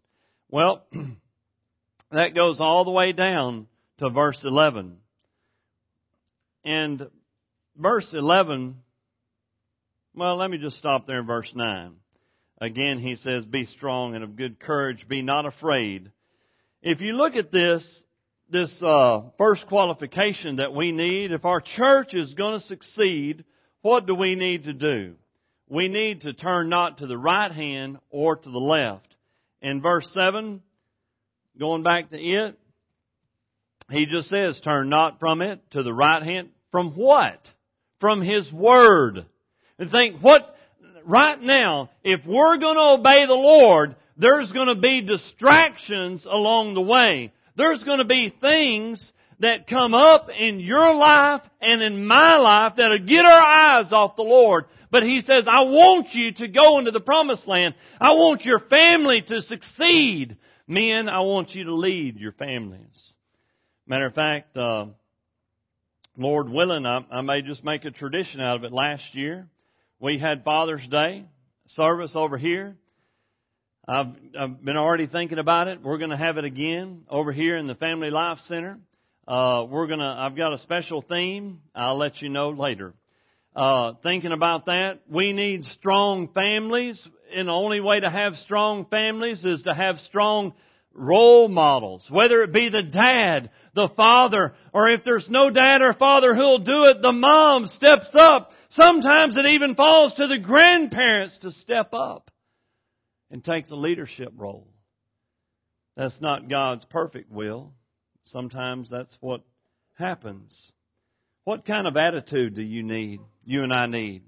Well, 0.50 0.84
that 2.12 2.36
goes 2.36 2.60
all 2.60 2.84
the 2.86 2.92
way 2.92 3.12
down 3.14 3.68
to 4.00 4.10
verse 4.10 4.44
11. 4.44 4.98
And 6.66 7.08
verse 7.78 8.14
11, 8.14 8.76
well, 10.16 10.38
let 10.38 10.50
me 10.50 10.58
just 10.58 10.78
stop 10.78 11.08
there 11.08 11.20
in 11.20 11.28
verse 11.28 11.52
9. 11.56 11.94
Again, 12.62 13.00
he 13.00 13.16
says, 13.16 13.46
Be 13.46 13.66
strong 13.66 14.16
and 14.16 14.24
of 14.24 14.36
good 14.36 14.60
courage, 14.60 15.08
be 15.08 15.22
not 15.22 15.46
afraid 15.46 16.12
if 16.82 17.02
you 17.02 17.14
look 17.14 17.36
at 17.36 17.52
this, 17.52 18.04
this 18.50 18.82
uh, 18.84 19.22
first 19.38 19.68
qualification 19.68 20.58
that 20.58 20.74
we 20.74 20.92
need, 20.92 21.32
if 21.32 21.46
our 21.46 21.62
church 21.62 22.14
is 22.14 22.34
going 22.34 22.60
to 22.60 22.66
succeed, 22.66 23.44
what 23.82 24.06
do 24.06 24.16
we 24.16 24.36
need 24.36 24.66
to 24.66 24.74
do? 24.74 25.16
We 25.68 25.88
need 25.88 26.22
to 26.22 26.34
turn 26.34 26.70
not 26.70 27.00
to 27.00 27.08
the 27.08 27.18
right 27.18 27.52
hand 27.52 27.98
or 28.10 28.36
to 28.36 28.50
the 28.50 28.60
left. 28.60 29.16
In 29.62 29.82
verse 29.82 30.10
7, 30.14 30.62
going 31.60 31.84
back 31.84 32.10
to 32.12 32.18
it, 32.18 32.58
he 33.92 34.06
just 34.06 34.30
says, 34.30 34.62
turn 34.64 34.90
not 34.90 35.20
from 35.20 35.42
it 35.42 35.60
to 35.72 35.84
the 35.84 35.94
right 35.94 36.24
hand. 36.24 36.50
From 36.72 36.92
what? 36.92 37.40
From 38.00 38.22
His 38.22 38.52
Word. 38.54 39.26
And 39.78 39.92
think, 39.92 40.22
what, 40.22 40.56
right 41.06 41.42
now, 41.42 41.90
if 42.04 42.22
we're 42.26 42.58
going 42.58 42.76
to 42.76 43.00
obey 43.00 43.26
the 43.26 43.34
Lord, 43.34 43.96
there's 44.18 44.52
going 44.52 44.68
to 44.68 44.76
be 44.76 45.02
distractions 45.02 46.26
along 46.30 46.74
the 46.74 46.82
way. 46.82 47.32
There's 47.56 47.84
going 47.84 48.00
to 48.00 48.06
be 48.06 48.34
things 48.42 49.12
that 49.40 49.68
come 49.68 49.94
up 49.94 50.30
in 50.38 50.60
your 50.60 50.94
life 50.96 51.42
and 51.62 51.82
in 51.82 52.06
my 52.06 52.38
life 52.38 52.74
that'll 52.78 53.06
get 53.06 53.26
our 53.26 53.48
eyes 53.48 53.92
off 53.92 54.18
the 54.18 54.24
Lord. 54.24 54.66
But 54.92 55.04
He 55.04 55.22
says, 55.22 55.46
I 55.48 55.62
want 55.62 56.14
you 56.14 56.34
to 56.34 56.48
go 56.48 56.80
into 56.80 56.92
the 56.92 57.00
promised 57.00 57.48
land. 57.48 57.76
I 58.00 58.12
want 58.12 58.44
your 58.44 58.60
family 58.60 59.24
to 59.28 59.42
succeed. 59.42 60.38
Men, 60.68 61.10
I 61.10 61.22
want 61.22 61.56
you 61.56 61.66
to 61.66 61.76
lead 61.76 62.18
your 62.18 62.34
families. 62.34 63.14
Matter 63.88 64.08
of 64.08 64.14
fact, 64.14 64.56
uh, 64.58 64.86
Lord 66.18 66.50
willing, 66.50 66.86
I, 66.86 67.00
I 67.10 67.22
may 67.22 67.42
just 67.42 67.64
make 67.64 67.86
a 67.86 67.92
tradition 67.92 68.42
out 68.42 68.58
of 68.58 68.64
it. 68.66 68.74
Last 68.74 69.16
year, 69.16 69.48
we 70.00 70.18
had 70.18 70.44
Father's 70.44 70.86
Day 70.88 71.26
service 71.68 72.14
over 72.16 72.38
here. 72.38 72.76
I've, 73.88 74.08
I've 74.40 74.64
been 74.64 74.78
already 74.78 75.08
thinking 75.08 75.40
about 75.40 75.68
it. 75.68 75.82
We're 75.82 75.98
going 75.98 76.12
to 76.12 76.18
have 76.18 76.38
it 76.38 76.46
again 76.46 77.04
over 77.10 77.32
here 77.32 77.58
in 77.58 77.68
the 77.68 77.76
Family 77.76 78.10
Life 78.10 78.38
Center. 78.46 78.80
Uh, 79.28 79.66
we're 79.70 79.88
gonna. 79.88 80.16
I've 80.20 80.36
got 80.36 80.54
a 80.54 80.58
special 80.58 81.04
theme. 81.04 81.62
I'll 81.76 81.98
let 81.98 82.22
you 82.22 82.30
know 82.30 82.50
later. 82.50 82.94
uh, 83.56 83.94
thinking 84.04 84.32
about 84.32 84.66
that. 84.68 85.00
We 85.10 85.34
need 85.34 85.66
strong 85.66 86.30
families, 86.34 87.06
and 87.36 87.48
the 87.48 87.52
only 87.52 87.82
way 87.82 88.00
to 88.00 88.10
have 88.10 88.36
strong 88.36 88.86
families 88.86 89.44
is 89.44 89.64
to 89.64 89.74
have 89.74 89.98
strong 90.00 90.54
role 91.00 91.48
models, 91.48 92.06
whether 92.10 92.42
it 92.44 92.52
be 92.52 92.70
the 92.70 92.84
dad, 92.84 93.50
the 93.74 93.90
father, 93.96 94.54
or 94.74 94.90
if 94.90 95.04
there's 95.04 95.30
no 95.30 95.50
dad 95.50 95.82
or 95.82 95.94
father 95.94 96.36
who'll 96.36 96.60
do 96.60 96.84
it, 96.86 97.02
the 97.02 97.12
mom 97.12 97.68
steps 97.68 98.10
up. 98.14 98.52
Sometimes 98.70 99.38
it 99.38 99.46
even 99.48 99.76
falls 99.76 100.14
to 100.16 100.28
the 100.28 100.38
grandparents 100.38 101.38
to 101.40 101.52
step 101.52 101.94
up 101.94 102.30
and 103.32 103.44
take 103.44 103.68
the 103.68 103.76
leadership 103.76 104.34
role. 104.36 104.68
That's 105.96 106.20
not 106.22 106.50
God's 106.50 106.86
perfect 106.86 107.32
will. 107.32 107.74
Sometimes 108.26 108.90
that's 108.90 109.16
what 109.22 109.42
happens. 109.98 110.72
What 111.46 111.66
kind 111.66 111.88
of 111.88 111.98
attitude 111.98 112.56
do 112.56 112.62
you 112.62 112.84
need, 112.84 113.22
you 113.44 113.64
and 113.64 113.74
I 113.74 113.88
need? 113.88 114.24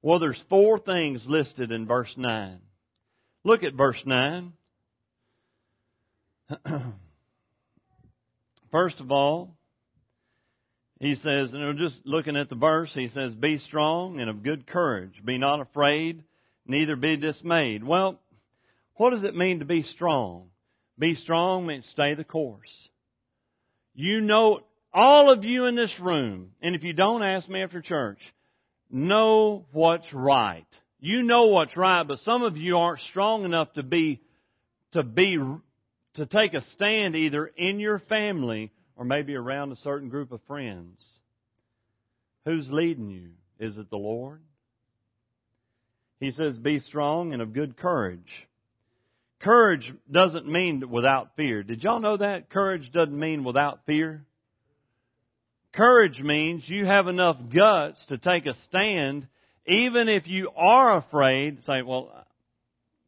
Well, 0.00 0.18
there's 0.18 0.42
four 0.48 0.78
things 0.78 1.26
listed 1.28 1.70
in 1.70 1.86
verse 1.86 2.14
9. 2.16 2.58
Look 3.44 3.62
at 3.62 3.74
verse 3.74 4.02
9. 4.04 4.52
First 8.70 9.00
of 9.00 9.10
all, 9.12 9.56
he 11.00 11.16
says, 11.16 11.52
and 11.52 11.78
just 11.78 12.00
looking 12.04 12.36
at 12.36 12.48
the 12.48 12.54
verse, 12.54 12.94
he 12.94 13.08
says, 13.08 13.34
Be 13.34 13.58
strong 13.58 14.20
and 14.20 14.30
of 14.30 14.42
good 14.42 14.66
courage. 14.66 15.20
Be 15.24 15.36
not 15.36 15.60
afraid, 15.60 16.22
neither 16.66 16.96
be 16.96 17.16
dismayed. 17.16 17.82
Well, 17.84 18.20
what 18.94 19.10
does 19.10 19.24
it 19.24 19.34
mean 19.34 19.58
to 19.58 19.64
be 19.64 19.82
strong? 19.82 20.48
Be 20.98 21.14
strong 21.14 21.66
means 21.66 21.86
stay 21.88 22.14
the 22.14 22.24
course. 22.24 22.88
You 23.94 24.20
know, 24.20 24.60
all 24.92 25.32
of 25.32 25.44
you 25.44 25.66
in 25.66 25.74
this 25.74 25.98
room, 25.98 26.52
and 26.62 26.74
if 26.76 26.84
you 26.84 26.92
don't 26.92 27.22
ask 27.22 27.48
me 27.48 27.62
after 27.62 27.80
church, 27.80 28.20
know 28.90 29.64
what's 29.72 30.12
right. 30.12 30.66
You 31.00 31.22
know 31.22 31.46
what's 31.46 31.76
right, 31.76 32.06
but 32.06 32.18
some 32.18 32.42
of 32.42 32.56
you 32.56 32.78
aren't 32.78 33.00
strong 33.00 33.44
enough 33.44 33.72
to 33.72 33.82
be, 33.82 34.20
to 34.92 35.02
be, 35.02 35.36
to 36.14 36.26
take 36.26 36.54
a 36.54 36.62
stand 36.72 37.16
either 37.16 37.46
in 37.56 37.80
your 37.80 37.98
family 37.98 38.70
or 38.96 39.04
maybe 39.04 39.34
around 39.34 39.72
a 39.72 39.76
certain 39.76 40.08
group 40.08 40.32
of 40.32 40.40
friends. 40.46 41.02
Who's 42.44 42.68
leading 42.70 43.08
you? 43.08 43.30
Is 43.58 43.78
it 43.78 43.90
the 43.90 43.96
Lord? 43.96 44.40
He 46.20 46.30
says, 46.32 46.58
be 46.58 46.78
strong 46.78 47.32
and 47.32 47.42
of 47.42 47.52
good 47.52 47.76
courage. 47.76 48.46
Courage 49.40 49.92
doesn't 50.10 50.46
mean 50.46 50.88
without 50.90 51.34
fear. 51.36 51.62
Did 51.62 51.82
y'all 51.82 52.00
know 52.00 52.16
that? 52.16 52.48
Courage 52.48 52.92
doesn't 52.92 53.18
mean 53.18 53.42
without 53.42 53.80
fear. 53.86 54.24
Courage 55.72 56.20
means 56.20 56.68
you 56.68 56.84
have 56.84 57.08
enough 57.08 57.38
guts 57.52 58.04
to 58.06 58.18
take 58.18 58.46
a 58.46 58.54
stand, 58.68 59.26
even 59.66 60.08
if 60.08 60.28
you 60.28 60.50
are 60.54 60.98
afraid, 60.98 61.64
say, 61.64 61.82
well, 61.82 62.12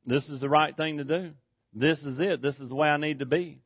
this 0.06 0.28
is 0.28 0.40
the 0.40 0.48
right 0.48 0.76
thing 0.76 0.96
to 0.96 1.04
do. 1.04 1.30
This 1.74 1.98
is 2.04 2.20
it. 2.20 2.40
This 2.40 2.58
is 2.60 2.68
the 2.68 2.74
way 2.74 2.88
I 2.88 2.96
need 2.96 3.18
to 3.18 3.26
be. 3.26 3.60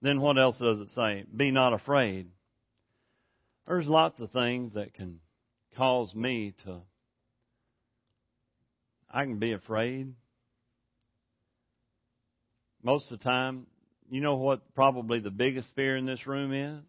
Then 0.00 0.20
what 0.20 0.38
else 0.38 0.58
does 0.58 0.78
it 0.78 0.90
say? 0.92 1.24
Be 1.34 1.50
not 1.50 1.72
afraid. 1.72 2.28
There's 3.66 3.86
lots 3.86 4.20
of 4.20 4.30
things 4.30 4.74
that 4.74 4.94
can 4.94 5.20
cause 5.76 6.14
me 6.14 6.54
to, 6.64 6.80
I 9.12 9.24
can 9.24 9.38
be 9.38 9.52
afraid. 9.52 10.14
Most 12.82 13.10
of 13.12 13.18
the 13.18 13.24
time, 13.24 13.66
you 14.10 14.20
know 14.20 14.36
what 14.36 14.74
probably 14.74 15.20
the 15.20 15.30
biggest 15.30 15.68
fear 15.74 15.96
in 15.96 16.06
this 16.06 16.26
room 16.26 16.52
is? 16.52 16.84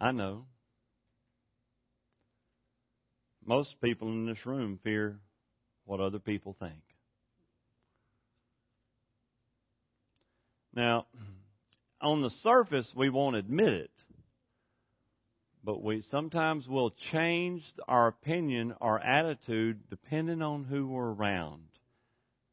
I 0.00 0.12
know. 0.12 0.46
Most 3.44 3.80
people 3.80 4.08
in 4.08 4.26
this 4.26 4.44
room 4.46 4.78
fear 4.82 5.18
what 5.84 6.00
other 6.00 6.18
people 6.18 6.56
think. 6.58 6.89
Now, 10.74 11.06
on 12.00 12.22
the 12.22 12.30
surface, 12.30 12.90
we 12.96 13.10
won't 13.10 13.36
admit 13.36 13.72
it, 13.72 13.90
but 15.64 15.82
we 15.82 16.02
sometimes 16.10 16.66
will 16.68 16.90
change 17.12 17.62
our 17.88 18.08
opinion, 18.08 18.74
our 18.80 18.98
attitude, 18.98 19.80
depending 19.90 20.42
on 20.42 20.64
who 20.64 20.88
we're 20.88 21.12
around. 21.12 21.62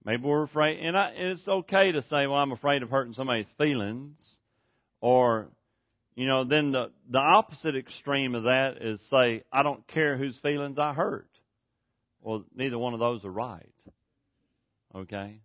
Maybe 0.03 0.23
we're 0.23 0.43
afraid, 0.43 0.79
and, 0.79 0.97
I, 0.97 1.09
and 1.09 1.31
it's 1.33 1.47
okay 1.47 1.91
to 1.91 2.01
say, 2.03 2.27
"Well, 2.27 2.35
I'm 2.35 2.51
afraid 2.51 2.83
of 2.83 2.89
hurting 2.89 3.13
somebody's 3.13 3.51
feelings," 3.57 4.39
or 5.01 5.49
you 6.17 6.25
know, 6.25 6.45
then 6.45 6.71
the, 6.71 6.89
the 7.11 7.19
opposite 7.19 7.75
extreme 7.75 8.33
of 8.33 8.45
that 8.45 8.81
is 8.81 8.99
say, 9.11 9.43
I 9.53 9.61
don't 9.61 9.87
care 9.87 10.17
whose 10.17 10.35
feelings 10.39 10.79
I 10.79 10.93
hurt. 10.93 11.29
Well, 12.23 12.43
neither 12.55 12.79
one 12.79 12.95
of 12.95 12.99
those 12.99 13.23
are 13.23 13.31
right. 13.31 13.69
Okay? 14.95 15.39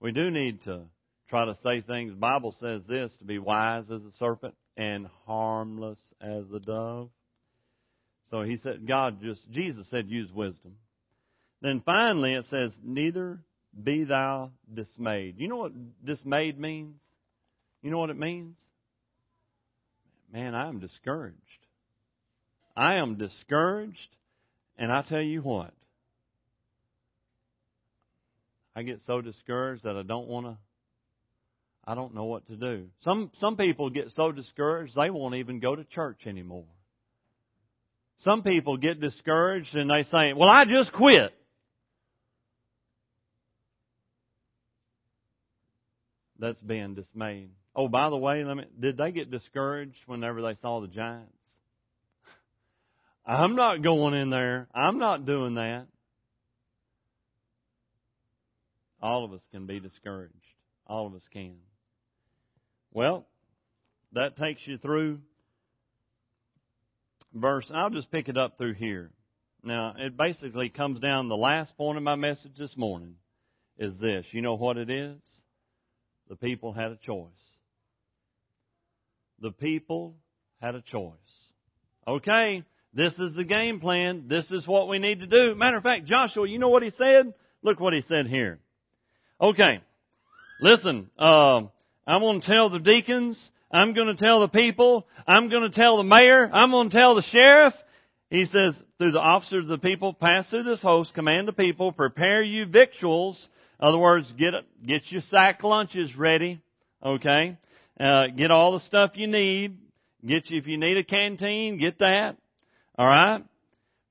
We 0.00 0.12
do 0.12 0.30
need 0.30 0.62
to 0.62 0.84
try 1.28 1.44
to 1.44 1.56
say 1.62 1.80
things. 1.80 2.12
The 2.12 2.18
Bible 2.18 2.54
says 2.58 2.82
this 2.88 3.16
to 3.18 3.24
be 3.24 3.38
wise 3.38 3.84
as 3.92 4.02
a 4.02 4.12
serpent 4.12 4.54
and 4.76 5.08
harmless 5.26 6.00
as 6.20 6.44
a 6.54 6.60
dove. 6.60 7.10
So 8.30 8.42
he 8.42 8.58
said, 8.62 8.86
God 8.86 9.20
just, 9.22 9.50
Jesus 9.50 9.88
said, 9.90 10.08
use 10.08 10.30
wisdom. 10.32 10.76
Then 11.62 11.82
finally 11.84 12.34
it 12.34 12.44
says, 12.50 12.72
neither 12.82 13.40
be 13.82 14.04
thou 14.04 14.52
dismayed. 14.72 15.36
You 15.38 15.48
know 15.48 15.56
what 15.56 15.72
dismayed 16.04 16.58
means? 16.58 16.96
You 17.82 17.90
know 17.90 17.98
what 17.98 18.10
it 18.10 18.18
means? 18.18 18.56
man, 20.32 20.54
I 20.54 20.68
am 20.68 20.78
discouraged. 20.78 21.36
I 22.76 22.96
am 22.96 23.16
discouraged, 23.16 24.16
and 24.76 24.92
I 24.92 25.02
tell 25.02 25.20
you 25.20 25.42
what, 25.42 25.72
I 28.76 28.82
get 28.82 29.00
so 29.06 29.20
discouraged 29.20 29.82
that 29.84 29.96
I 29.96 30.02
don't 30.02 30.28
want 30.28 30.46
to. 30.46 30.56
I 31.88 31.94
don't 31.94 32.14
know 32.14 32.24
what 32.24 32.46
to 32.48 32.54
do. 32.54 32.88
Some 33.00 33.30
some 33.38 33.56
people 33.56 33.88
get 33.88 34.10
so 34.10 34.30
discouraged 34.30 34.94
they 34.94 35.08
won't 35.08 35.36
even 35.36 35.58
go 35.58 35.74
to 35.74 35.84
church 35.84 36.26
anymore. 36.26 36.66
Some 38.18 38.42
people 38.42 38.76
get 38.76 39.00
discouraged 39.00 39.74
and 39.74 39.88
they 39.88 40.02
say, 40.02 40.34
"Well, 40.34 40.50
I 40.50 40.66
just 40.66 40.92
quit." 40.92 41.32
That's 46.38 46.60
being 46.60 46.94
dismayed. 46.94 47.52
Oh, 47.74 47.88
by 47.88 48.10
the 48.10 48.18
way, 48.18 48.44
let 48.44 48.58
me, 48.58 48.64
did 48.78 48.98
they 48.98 49.10
get 49.10 49.30
discouraged 49.30 49.98
whenever 50.04 50.42
they 50.42 50.56
saw 50.60 50.82
the 50.82 50.88
giants? 50.88 51.32
I'm 53.26 53.56
not 53.56 53.82
going 53.82 54.12
in 54.12 54.28
there. 54.28 54.68
I'm 54.74 54.98
not 54.98 55.24
doing 55.24 55.54
that. 55.54 55.86
All 59.00 59.24
of 59.24 59.32
us 59.32 59.40
can 59.52 59.66
be 59.66 59.80
discouraged. 59.80 60.34
All 60.86 61.06
of 61.06 61.14
us 61.14 61.26
can. 61.32 61.56
Well, 62.92 63.26
that 64.12 64.36
takes 64.36 64.66
you 64.66 64.78
through 64.78 65.20
verse. 67.34 67.70
I'll 67.72 67.90
just 67.90 68.10
pick 68.10 68.28
it 68.28 68.36
up 68.36 68.58
through 68.58 68.74
here. 68.74 69.10
Now, 69.62 69.94
it 69.98 70.16
basically 70.16 70.68
comes 70.68 71.00
down 71.00 71.28
the 71.28 71.36
last 71.36 71.76
point 71.76 71.98
of 71.98 72.04
my 72.04 72.14
message 72.14 72.56
this 72.56 72.76
morning 72.76 73.16
is 73.76 73.98
this. 73.98 74.26
You 74.30 74.42
know 74.42 74.54
what 74.54 74.76
it 74.76 74.88
is? 74.88 75.18
The 76.28 76.36
people 76.36 76.72
had 76.72 76.90
a 76.92 76.96
choice 76.96 77.58
the 79.40 79.50
people 79.50 80.16
had 80.60 80.74
a 80.74 80.82
choice. 80.82 81.12
Okay, 82.06 82.64
this 82.94 83.12
is 83.18 83.34
the 83.34 83.44
game 83.44 83.80
plan. 83.80 84.24
This 84.28 84.50
is 84.50 84.66
what 84.66 84.88
we 84.88 84.98
need 84.98 85.20
to 85.20 85.26
do. 85.26 85.54
Matter 85.54 85.76
of 85.76 85.82
fact, 85.82 86.06
Joshua, 86.06 86.48
you 86.48 86.58
know 86.58 86.68
what 86.68 86.82
he 86.82 86.90
said? 86.90 87.32
Look 87.62 87.80
what 87.80 87.92
he 87.92 88.02
said 88.02 88.26
here. 88.26 88.58
Okay, 89.40 89.80
listen, 90.60 91.10
uh, 91.18 91.62
I'm 92.08 92.22
going 92.22 92.40
to 92.40 92.46
tell 92.46 92.70
the 92.70 92.78
deacons. 92.78 93.50
I'm 93.70 93.92
going 93.92 94.06
to 94.06 94.16
tell 94.16 94.40
the 94.40 94.48
people. 94.48 95.06
I'm 95.26 95.50
going 95.50 95.70
to 95.70 95.78
tell 95.78 95.98
the 95.98 96.04
mayor. 96.04 96.48
I'm 96.50 96.70
going 96.70 96.88
to 96.88 96.96
tell 96.96 97.14
the 97.14 97.22
sheriff. 97.22 97.74
He 98.30 98.46
says, 98.46 98.82
through 98.96 99.12
the 99.12 99.20
officers 99.20 99.64
of 99.64 99.68
the 99.68 99.86
people, 99.86 100.14
pass 100.14 100.48
through 100.48 100.62
this 100.62 100.80
host, 100.80 101.12
command 101.12 101.48
the 101.48 101.52
people, 101.52 101.92
prepare 101.92 102.42
you 102.42 102.64
victuals. 102.64 103.46
In 103.78 103.88
other 103.88 103.98
words, 103.98 104.32
get, 104.38 104.54
get 104.86 105.12
your 105.12 105.20
sack 105.20 105.62
lunches 105.62 106.16
ready. 106.16 106.62
Okay? 107.04 107.58
Uh, 108.00 108.28
get 108.34 108.50
all 108.50 108.72
the 108.72 108.80
stuff 108.80 109.10
you 109.14 109.26
need. 109.26 109.76
Get 110.26 110.48
you, 110.48 110.58
if 110.58 110.66
you 110.66 110.78
need 110.78 110.96
a 110.96 111.04
canteen, 111.04 111.78
get 111.78 111.98
that. 111.98 112.36
Alright? 112.98 113.44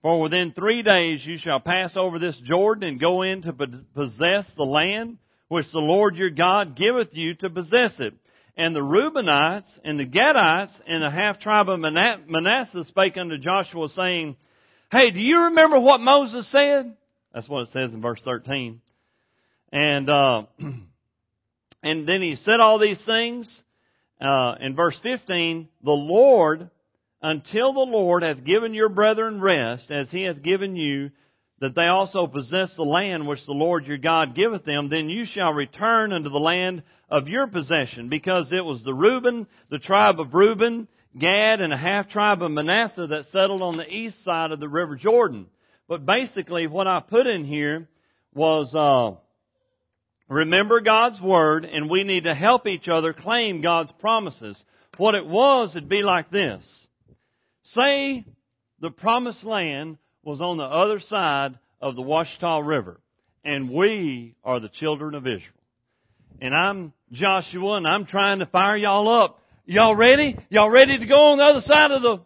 For 0.03 0.21
within 0.21 0.51
three 0.51 0.83
days 0.83 1.25
you 1.25 1.39
shall 1.39 1.59
pass 1.59 1.97
over 1.97 2.19
this 2.19 2.39
Jordan 2.43 2.87
and 2.87 3.01
go 3.01 3.23
in 3.23 3.41
to 3.41 3.53
possess 3.53 4.45
the 4.55 4.63
land 4.63 5.17
which 5.47 5.71
the 5.71 5.79
Lord 5.79 6.15
your 6.15 6.29
God 6.29 6.75
giveth 6.75 7.13
you 7.13 7.35
to 7.35 7.49
possess 7.49 7.99
it. 7.99 8.13
And 8.55 8.75
the 8.75 8.81
Reubenites 8.81 9.69
and 9.83 9.99
the 9.99 10.05
Gadites 10.05 10.71
and 10.87 11.03
the 11.03 11.11
half 11.11 11.39
tribe 11.39 11.69
of 11.69 11.79
Manasseh 11.79 12.83
spake 12.85 13.17
unto 13.17 13.37
Joshua 13.37 13.87
saying, 13.89 14.35
Hey, 14.91 15.11
do 15.11 15.19
you 15.19 15.43
remember 15.45 15.79
what 15.79 15.99
Moses 15.99 16.49
said? 16.51 16.95
That's 17.33 17.47
what 17.47 17.63
it 17.63 17.69
says 17.69 17.93
in 17.93 18.01
verse 18.01 18.21
13. 18.23 18.81
And, 19.71 20.09
uh, 20.09 20.43
and 21.83 22.07
then 22.07 22.21
he 22.21 22.35
said 22.35 22.59
all 22.59 22.79
these 22.79 23.03
things, 23.05 23.61
uh, 24.19 24.55
in 24.59 24.75
verse 24.75 24.99
15, 25.03 25.67
the 25.83 25.91
Lord 25.91 26.71
until 27.21 27.73
the 27.73 27.79
Lord 27.79 28.23
hath 28.23 28.43
given 28.43 28.73
your 28.73 28.89
brethren 28.89 29.41
rest, 29.41 29.91
as 29.91 30.09
he 30.11 30.23
hath 30.23 30.41
given 30.41 30.75
you, 30.75 31.11
that 31.59 31.75
they 31.75 31.85
also 31.85 32.27
possess 32.27 32.75
the 32.75 32.83
land 32.83 33.27
which 33.27 33.45
the 33.45 33.53
Lord 33.53 33.87
your 33.87 33.97
God 33.97 34.35
giveth 34.35 34.63
them, 34.63 34.89
then 34.89 35.09
you 35.09 35.25
shall 35.25 35.53
return 35.53 36.13
unto 36.13 36.29
the 36.29 36.37
land 36.37 36.83
of 37.09 37.29
your 37.29 37.47
possession, 37.47 38.09
because 38.09 38.51
it 38.51 38.63
was 38.63 38.83
the 38.83 38.93
Reuben, 38.93 39.47
the 39.69 39.79
tribe 39.79 40.19
of 40.19 40.33
Reuben, 40.33 40.87
Gad, 41.17 41.61
and 41.61 41.73
a 41.73 41.77
half 41.77 42.09
tribe 42.09 42.43
of 42.43 42.51
Manasseh 42.51 43.07
that 43.07 43.27
settled 43.31 43.61
on 43.61 43.77
the 43.77 43.87
east 43.87 44.23
side 44.23 44.51
of 44.51 44.59
the 44.59 44.67
river 44.69 44.95
Jordan. 44.95 45.47
But 45.87 46.05
basically, 46.05 46.67
what 46.67 46.85
I 46.85 46.99
put 46.99 47.25
in 47.25 47.43
here 47.43 47.87
was, 48.35 48.75
uh, 48.75 49.17
remember 50.29 50.81
God's 50.81 51.19
word, 51.21 51.65
and 51.65 51.89
we 51.89 52.03
need 52.03 52.25
to 52.25 52.35
help 52.35 52.67
each 52.67 52.87
other 52.87 53.13
claim 53.13 53.61
God's 53.61 53.91
promises. 53.93 54.63
What 54.97 55.15
it 55.15 55.25
was, 55.25 55.75
it'd 55.75 55.89
be 55.89 56.03
like 56.03 56.29
this. 56.29 56.87
Say 57.63 58.25
the 58.79 58.91
promised 58.91 59.43
land 59.43 59.97
was 60.27 60.41
on 60.41 60.57
the 60.57 60.63
other 60.65 60.99
side 60.99 61.57
of 61.81 61.95
the 61.95 62.01
Washita 62.01 62.61
River, 62.67 62.99
and 63.45 63.69
we 63.69 64.35
are 64.43 64.59
the 64.59 64.67
children 64.67 65.15
of 65.15 65.25
Israel. 65.25 65.53
And 66.41 66.53
I'm 66.53 66.91
Joshua, 67.13 67.77
and 67.77 67.87
I'm 67.87 68.05
trying 68.05 68.39
to 68.39 68.45
fire 68.45 68.75
y'all 68.75 69.23
up. 69.23 69.39
Y'all 69.65 69.95
ready? 69.95 70.37
Y'all 70.49 70.69
ready 70.69 70.99
to 70.99 71.05
go 71.05 71.27
on 71.27 71.37
the 71.37 71.45
other 71.45 71.61
side 71.61 71.91
of 71.91 72.01
the 72.01 72.17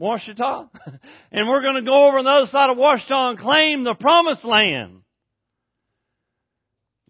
Washita? 0.00 0.68
and 1.32 1.48
we're 1.48 1.62
going 1.62 1.74
to 1.74 1.82
go 1.82 2.06
over 2.06 2.18
on 2.18 2.26
the 2.26 2.30
other 2.30 2.46
side 2.46 2.70
of 2.70 2.76
Washita 2.76 3.30
and 3.30 3.38
claim 3.40 3.82
the 3.82 3.94
promised 3.94 4.44
land. 4.44 5.00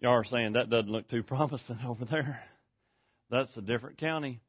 Y'all 0.01 0.13
are 0.13 0.25
saying 0.25 0.53
that 0.53 0.71
doesn't 0.71 0.89
look 0.89 1.07
too 1.09 1.21
promising 1.27 1.77
over 1.85 2.05
there. 2.05 2.41
That's 3.29 3.55
a 3.55 3.61
different 3.61 3.99
county. 3.99 4.41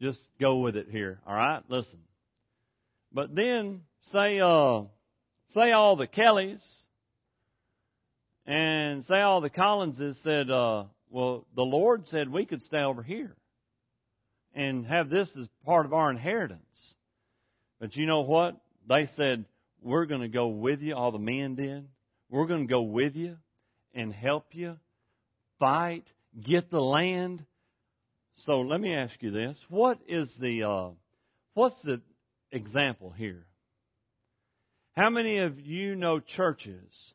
Just 0.00 0.18
go 0.40 0.58
with 0.58 0.74
it 0.74 0.88
here. 0.90 1.20
All 1.24 1.36
right? 1.36 1.62
Listen. 1.68 2.00
But 3.12 3.32
then 3.32 3.82
say 4.10 4.40
uh 4.40 4.82
say 5.54 5.72
all 5.72 5.96
the 5.96 6.06
Kellys 6.06 6.62
and 8.46 9.04
say 9.06 9.20
all 9.20 9.40
the 9.40 9.50
Collinses 9.50 10.18
said, 10.22 10.50
uh, 10.50 10.84
well, 11.10 11.46
the 11.54 11.62
Lord 11.62 12.08
said 12.08 12.28
we 12.28 12.44
could 12.44 12.62
stay 12.62 12.80
over 12.80 13.02
here 13.02 13.34
and 14.54 14.84
have 14.86 15.08
this 15.08 15.30
as 15.38 15.46
part 15.64 15.86
of 15.86 15.92
our 15.92 16.10
inheritance. 16.10 16.94
But 17.80 17.96
you 17.96 18.06
know 18.06 18.20
what? 18.20 18.56
They 18.88 19.08
said, 19.16 19.44
we're 19.82 20.06
going 20.06 20.22
to 20.22 20.28
go 20.28 20.48
with 20.48 20.80
you, 20.80 20.94
all 20.94 21.12
the 21.12 21.18
men 21.18 21.54
did. 21.54 21.86
We're 22.30 22.46
going 22.46 22.66
to 22.66 22.72
go 22.72 22.82
with 22.82 23.14
you 23.14 23.36
and 23.94 24.12
help 24.12 24.46
you 24.52 24.76
fight, 25.58 26.04
get 26.42 26.70
the 26.70 26.80
land. 26.80 27.44
So 28.38 28.60
let 28.60 28.80
me 28.80 28.94
ask 28.94 29.14
you 29.22 29.30
this. 29.30 29.58
What 29.68 29.98
is 30.08 30.32
the, 30.40 30.64
uh, 30.64 30.88
what's 31.54 31.80
the 31.82 32.00
example 32.50 33.10
here? 33.10 33.46
How 34.96 35.10
many 35.10 35.38
of 35.38 35.58
you 35.58 35.96
know 35.96 36.20
churches? 36.20 37.14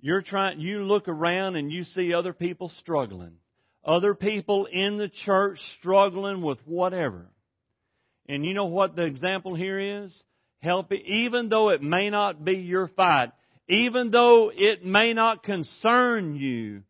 You're 0.00 0.22
trying, 0.22 0.60
you 0.60 0.82
look 0.82 1.06
around 1.06 1.54
and 1.54 1.70
you 1.70 1.84
see 1.84 2.12
other 2.12 2.32
people 2.32 2.68
struggling. 2.68 3.34
Other 3.84 4.14
people 4.14 4.66
in 4.66 4.98
the 4.98 5.08
church 5.08 5.60
struggling 5.78 6.42
with 6.42 6.58
whatever. 6.66 7.26
And 8.28 8.44
you 8.44 8.54
know 8.54 8.66
what 8.66 8.96
the 8.96 9.04
example 9.04 9.54
here 9.54 10.04
is? 10.04 10.22
Help 10.58 10.92
it, 10.92 11.02
even 11.06 11.48
though 11.48 11.70
it 11.70 11.82
may 11.82 12.10
not 12.10 12.44
be 12.44 12.54
your 12.54 12.88
fight, 12.88 13.30
even 13.68 14.10
though 14.10 14.50
it 14.54 14.84
may 14.84 15.12
not 15.12 15.42
concern 15.44 16.36
you, 16.36 16.82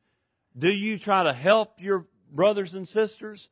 do 0.59 0.69
you 0.69 0.99
try 0.99 1.25
to 1.25 1.33
help 1.33 1.75
your 1.79 2.07
brothers 2.31 2.73
and 2.75 2.89
sisters? 2.89 3.47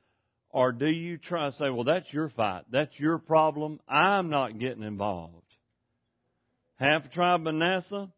Or 0.51 0.73
do 0.73 0.87
you 0.87 1.17
try 1.17 1.47
to 1.47 1.53
say, 1.53 1.71
well, 1.71 1.85
that's 1.85 2.13
your 2.13 2.29
fight. 2.31 2.65
That's 2.71 2.99
your 2.99 3.19
problem. 3.19 3.81
I'm 3.89 4.31
not 4.31 4.59
getting 4.59 4.83
involved. 4.83 5.50
Half 6.81 7.03
the 7.03 7.09
tribe 7.11 7.47
of 7.47 7.55
Manasseh, 7.55 8.09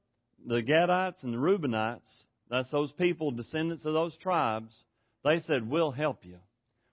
the 0.47 0.63
Gadites 0.63 1.25
and 1.25 1.35
the 1.35 1.39
Reubenites, 1.39 2.25
that's 2.49 2.71
those 2.71 2.93
people, 2.93 3.33
descendants 3.33 3.85
of 3.85 3.93
those 3.93 4.17
tribes, 4.19 4.85
they 5.25 5.41
said, 5.41 5.69
we'll 5.69 5.91
help 5.91 6.25
you. 6.25 6.37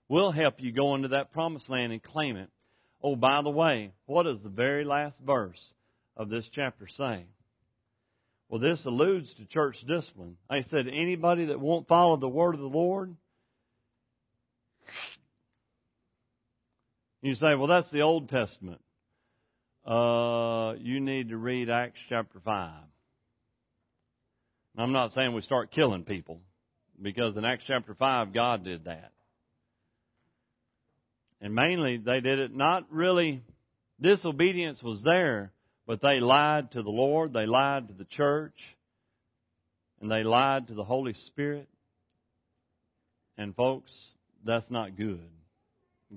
We'll 0.08 0.32
help 0.32 0.54
you 0.58 0.72
go 0.72 0.96
into 0.96 1.08
that 1.08 1.32
promised 1.32 1.70
land 1.70 1.92
and 1.92 2.02
claim 2.02 2.36
it. 2.36 2.48
Oh, 3.00 3.14
by 3.14 3.40
the 3.42 3.50
way, 3.50 3.92
what 4.06 4.24
does 4.24 4.42
the 4.42 4.48
very 4.48 4.84
last 4.84 5.16
verse 5.24 5.74
of 6.16 6.28
this 6.28 6.48
chapter 6.52 6.88
say? 6.88 7.24
Well, 8.48 8.60
this 8.60 8.84
alludes 8.84 9.32
to 9.34 9.44
church 9.44 9.76
discipline. 9.86 10.38
They 10.50 10.62
said 10.70 10.88
anybody 10.88 11.46
that 11.46 11.60
won't 11.60 11.86
follow 11.86 12.16
the 12.16 12.28
word 12.28 12.56
of 12.56 12.60
the 12.60 12.66
Lord, 12.66 13.14
you 17.22 17.34
say, 17.34 17.54
well, 17.54 17.68
that's 17.68 17.92
the 17.92 18.00
Old 18.00 18.28
Testament 18.28 18.80
uh, 19.90 20.74
you 20.78 21.00
need 21.00 21.30
to 21.30 21.36
read 21.36 21.68
Acts 21.68 21.98
chapter 22.08 22.38
5. 22.44 22.72
I'm 24.78 24.92
not 24.92 25.12
saying 25.12 25.34
we 25.34 25.42
start 25.42 25.72
killing 25.72 26.04
people, 26.04 26.40
because 27.02 27.36
in 27.36 27.44
Acts 27.44 27.64
chapter 27.66 27.94
5, 27.94 28.32
God 28.32 28.64
did 28.64 28.84
that. 28.84 29.10
And 31.40 31.54
mainly, 31.56 31.96
they 31.96 32.20
did 32.20 32.38
it 32.38 32.54
not 32.54 32.86
really, 32.92 33.42
disobedience 34.00 34.80
was 34.80 35.02
there, 35.02 35.52
but 35.88 36.00
they 36.00 36.20
lied 36.20 36.70
to 36.72 36.82
the 36.82 36.90
Lord, 36.90 37.32
they 37.32 37.46
lied 37.46 37.88
to 37.88 37.94
the 37.94 38.04
church, 38.04 38.54
and 40.00 40.08
they 40.08 40.22
lied 40.22 40.68
to 40.68 40.74
the 40.74 40.84
Holy 40.84 41.14
Spirit. 41.14 41.68
And 43.36 43.56
folks, 43.56 43.90
that's 44.44 44.70
not 44.70 44.96
good. 44.96 45.28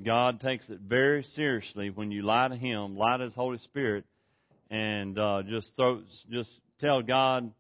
God 0.02 0.41
takes 0.41 0.68
it 0.70 0.80
very 0.80 1.24
seriously 1.36 1.91
when 1.91 2.12
you 2.12 2.24
lie 2.24 2.48
to 2.48 2.56
Him, 2.56 2.98
lie 2.98 3.18
to 3.18 3.26
His 3.26 3.36
Holy 3.36 3.60
Spirit, 3.60 4.06
and 4.72 5.20
uh, 5.20 5.44
just 5.48 5.68
throw, 5.76 6.02
just 6.32 6.50
tell 6.80 7.04
God, 7.04 7.52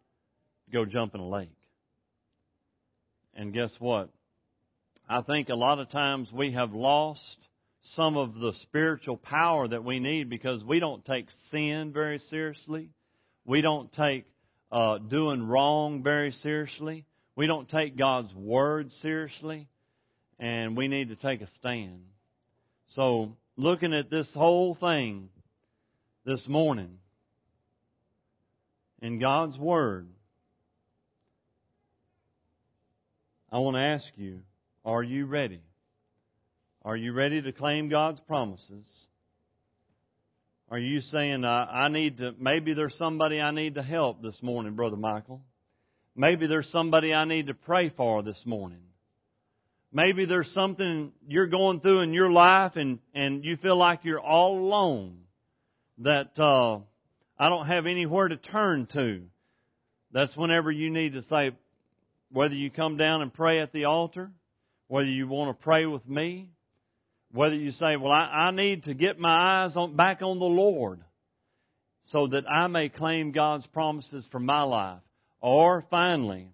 go 0.71 0.85
jump 0.85 1.13
in 1.13 1.21
a 1.21 1.27
lake. 1.27 1.55
And 3.35 3.53
guess 3.53 3.71
what? 3.77 4.09
I 5.07 5.21
think 5.21 5.49
a 5.49 5.55
lot 5.55 5.79
of 5.79 5.91
times 5.91 6.31
we 6.31 6.53
have 6.53 6.73
lost 6.73 7.37
some 7.95 8.17
of 8.17 8.35
the 8.35 8.53
spiritual 8.61 9.17
power 9.17 9.67
that 9.67 9.83
we 9.83 9.99
need 9.99 10.29
because 10.29 10.63
we 10.63 10.79
don't 10.79 11.03
take 11.05 11.27
sin 11.51 11.91
very 11.93 12.17
seriously. 12.17 12.89
We 13.45 13.61
don't 13.61 13.91
take 13.93 14.25
uh, 14.71 14.97
doing 14.97 15.47
wrong 15.47 16.01
very 16.01 16.31
seriously. 16.31 17.05
We 17.35 17.45
don't 17.45 17.69
take 17.69 17.97
God's 17.97 18.33
word 18.33 18.91
seriously. 19.01 19.67
And 20.39 20.75
we 20.77 20.87
need 20.87 21.09
to 21.09 21.15
take 21.15 21.41
a 21.41 21.47
stand. 21.59 22.01
So, 22.95 23.35
looking 23.57 23.91
at 23.91 24.11
this 24.11 24.31
whole 24.35 24.75
thing 24.75 25.29
this 26.25 26.47
morning 26.47 26.99
in 29.01 29.19
God's 29.19 29.57
Word, 29.57 30.07
I 33.51 33.57
want 33.57 33.77
to 33.77 33.81
ask 33.81 34.05
you, 34.15 34.41
are 34.85 35.01
you 35.01 35.25
ready? 35.25 35.61
Are 36.85 36.95
you 36.95 37.13
ready 37.13 37.41
to 37.41 37.51
claim 37.51 37.89
God's 37.89 38.19
promises? 38.27 38.85
Are 40.69 40.77
you 40.77 41.01
saying, 41.01 41.45
I 41.45 41.87
need 41.89 42.19
to, 42.19 42.33
maybe 42.39 42.75
there's 42.75 42.95
somebody 42.99 43.41
I 43.41 43.49
need 43.49 43.73
to 43.75 43.83
help 43.83 44.21
this 44.21 44.37
morning, 44.43 44.75
Brother 44.75 44.97
Michael? 44.97 45.41
Maybe 46.15 46.45
there's 46.45 46.69
somebody 46.69 47.11
I 47.11 47.25
need 47.25 47.47
to 47.47 47.55
pray 47.55 47.89
for 47.89 48.21
this 48.21 48.43
morning. 48.45 48.81
Maybe 49.95 50.25
there's 50.25 50.51
something 50.53 51.11
you're 51.27 51.47
going 51.47 51.79
through 51.79 52.01
in 52.01 52.13
your 52.13 52.31
life 52.31 52.71
and, 52.75 52.97
and 53.13 53.45
you 53.45 53.57
feel 53.57 53.77
like 53.77 53.99
you're 54.03 54.19
all 54.19 54.57
alone. 54.57 55.19
That, 55.99 56.31
uh, 56.39 56.79
I 57.37 57.49
don't 57.49 57.67
have 57.67 57.85
anywhere 57.85 58.27
to 58.27 58.37
turn 58.37 58.87
to. 58.93 59.21
That's 60.11 60.35
whenever 60.35 60.71
you 60.71 60.89
need 60.89 61.13
to 61.13 61.21
say, 61.21 61.51
whether 62.31 62.55
you 62.55 62.71
come 62.71 62.97
down 62.97 63.21
and 63.21 63.31
pray 63.31 63.61
at 63.61 63.71
the 63.71 63.85
altar, 63.85 64.31
whether 64.87 65.07
you 65.07 65.27
want 65.27 65.55
to 65.55 65.63
pray 65.63 65.85
with 65.85 66.07
me, 66.09 66.49
whether 67.31 67.55
you 67.55 67.69
say, 67.69 67.95
well, 67.95 68.11
I, 68.11 68.47
I 68.47 68.51
need 68.51 68.83
to 68.85 68.95
get 68.95 69.19
my 69.19 69.63
eyes 69.63 69.77
on, 69.77 69.95
back 69.95 70.23
on 70.23 70.39
the 70.39 70.45
Lord 70.45 71.01
so 72.07 72.27
that 72.27 72.49
I 72.49 72.65
may 72.65 72.89
claim 72.89 73.31
God's 73.31 73.67
promises 73.67 74.27
for 74.31 74.39
my 74.39 74.63
life. 74.63 75.01
Or 75.39 75.85
finally, 75.91 76.52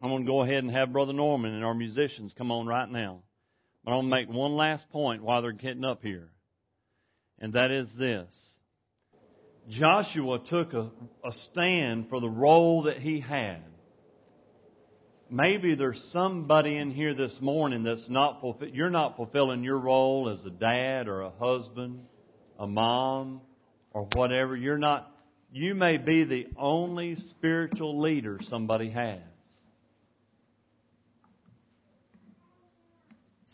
I'm 0.00 0.10
going 0.10 0.24
to 0.24 0.30
go 0.30 0.42
ahead 0.42 0.58
and 0.58 0.70
have 0.70 0.92
Brother 0.92 1.12
Norman 1.12 1.54
and 1.54 1.64
our 1.64 1.74
musicians 1.74 2.32
come 2.36 2.52
on 2.52 2.66
right 2.66 2.88
now. 2.88 3.22
But 3.84 3.92
I'm 3.92 4.08
going 4.08 4.10
to 4.10 4.16
make 4.16 4.36
one 4.36 4.52
last 4.52 4.88
point 4.90 5.22
while 5.22 5.42
they're 5.42 5.52
getting 5.52 5.84
up 5.84 6.02
here. 6.02 6.30
And 7.40 7.54
that 7.54 7.70
is 7.70 7.88
this. 7.98 8.28
Joshua 9.68 10.38
took 10.48 10.72
a, 10.72 10.90
a 11.24 11.32
stand 11.50 12.08
for 12.08 12.20
the 12.20 12.28
role 12.28 12.84
that 12.84 12.98
he 12.98 13.20
had. 13.20 13.62
Maybe 15.30 15.74
there's 15.74 16.02
somebody 16.12 16.76
in 16.76 16.90
here 16.90 17.14
this 17.14 17.36
morning 17.40 17.82
that's 17.82 18.08
not 18.08 18.42
you're 18.72 18.88
not 18.88 19.16
fulfilling 19.16 19.62
your 19.62 19.78
role 19.78 20.34
as 20.34 20.42
a 20.46 20.50
dad 20.50 21.06
or 21.06 21.20
a 21.20 21.30
husband, 21.30 22.00
a 22.58 22.66
mom, 22.66 23.42
or 23.90 24.08
whatever. 24.14 24.56
You're 24.56 24.78
not, 24.78 25.12
you 25.52 25.74
may 25.74 25.98
be 25.98 26.24
the 26.24 26.46
only 26.56 27.16
spiritual 27.16 28.00
leader 28.00 28.38
somebody 28.48 28.90
has. 28.90 29.20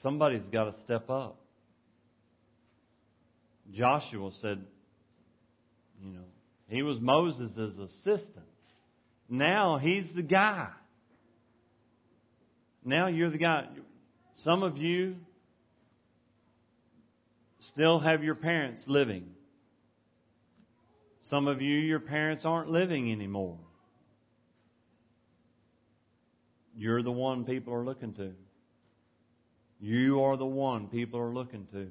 Somebody's 0.05 0.42
got 0.52 0.64
to 0.64 0.78
step 0.80 1.09
up. 1.09 1.40
Joshua 3.72 4.30
said, 4.42 4.62
you 6.02 6.12
know, 6.12 6.26
he 6.68 6.82
was 6.82 7.00
Moses' 7.00 7.57
assistant. 7.57 8.44
Now 9.30 9.78
he's 9.78 10.05
the 10.14 10.22
guy. 10.22 10.68
Now 12.84 13.07
you're 13.07 13.30
the 13.30 13.38
guy. 13.38 13.64
Some 14.42 14.62
of 14.62 14.76
you 14.76 15.16
still 17.72 17.98
have 17.98 18.22
your 18.22 18.34
parents 18.34 18.84
living. 18.86 19.24
Some 21.30 21.48
of 21.48 21.62
you, 21.62 21.78
your 21.78 22.00
parents 22.00 22.44
aren't 22.44 22.68
living 22.68 23.11
anymore. 23.11 23.57
You're 26.76 27.02
the 27.02 27.11
one 27.11 27.46
people 27.46 27.72
are 27.72 27.84
looking 27.86 28.12
to. 28.14 28.32
You 29.85 30.22
are 30.22 30.39
the 30.39 30.47
one 30.47 30.87
people 30.87 31.20
are 31.20 31.35
looking 31.35 31.66
to. 31.72 31.91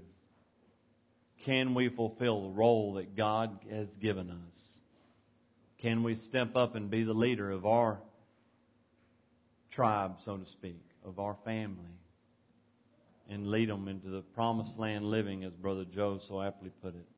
Can 1.46 1.76
we 1.76 1.89
fulfill 1.89 2.41
the 2.41 2.56
role 2.56 2.96
that 2.96 3.16
God 3.16 3.60
has 3.70 3.88
given 4.02 4.32
us? 4.32 4.60
Can 5.78 6.02
we 6.02 6.16
step 6.16 6.56
up 6.56 6.74
and 6.74 6.89
be 6.89 7.04
the 7.04 7.14
leader 7.14 7.52
of 7.52 7.68
our 7.68 8.00
tribe, 9.70 10.16
so 10.22 10.38
to 10.38 10.50
speak, 10.50 10.82
of 11.06 11.20
our 11.20 11.38
family, 11.46 12.00
and 13.30 13.52
lead 13.52 13.70
them 13.70 13.88
into 13.88 14.10
the 14.10 14.22
promised 14.22 14.80
land 14.80 15.06
living, 15.06 15.44
as 15.44 15.54
Brother 15.54 15.86
Joe 15.86 16.20
so 16.28 16.41
aptly 16.41 16.72
put 16.82 16.96
it? 16.96 17.06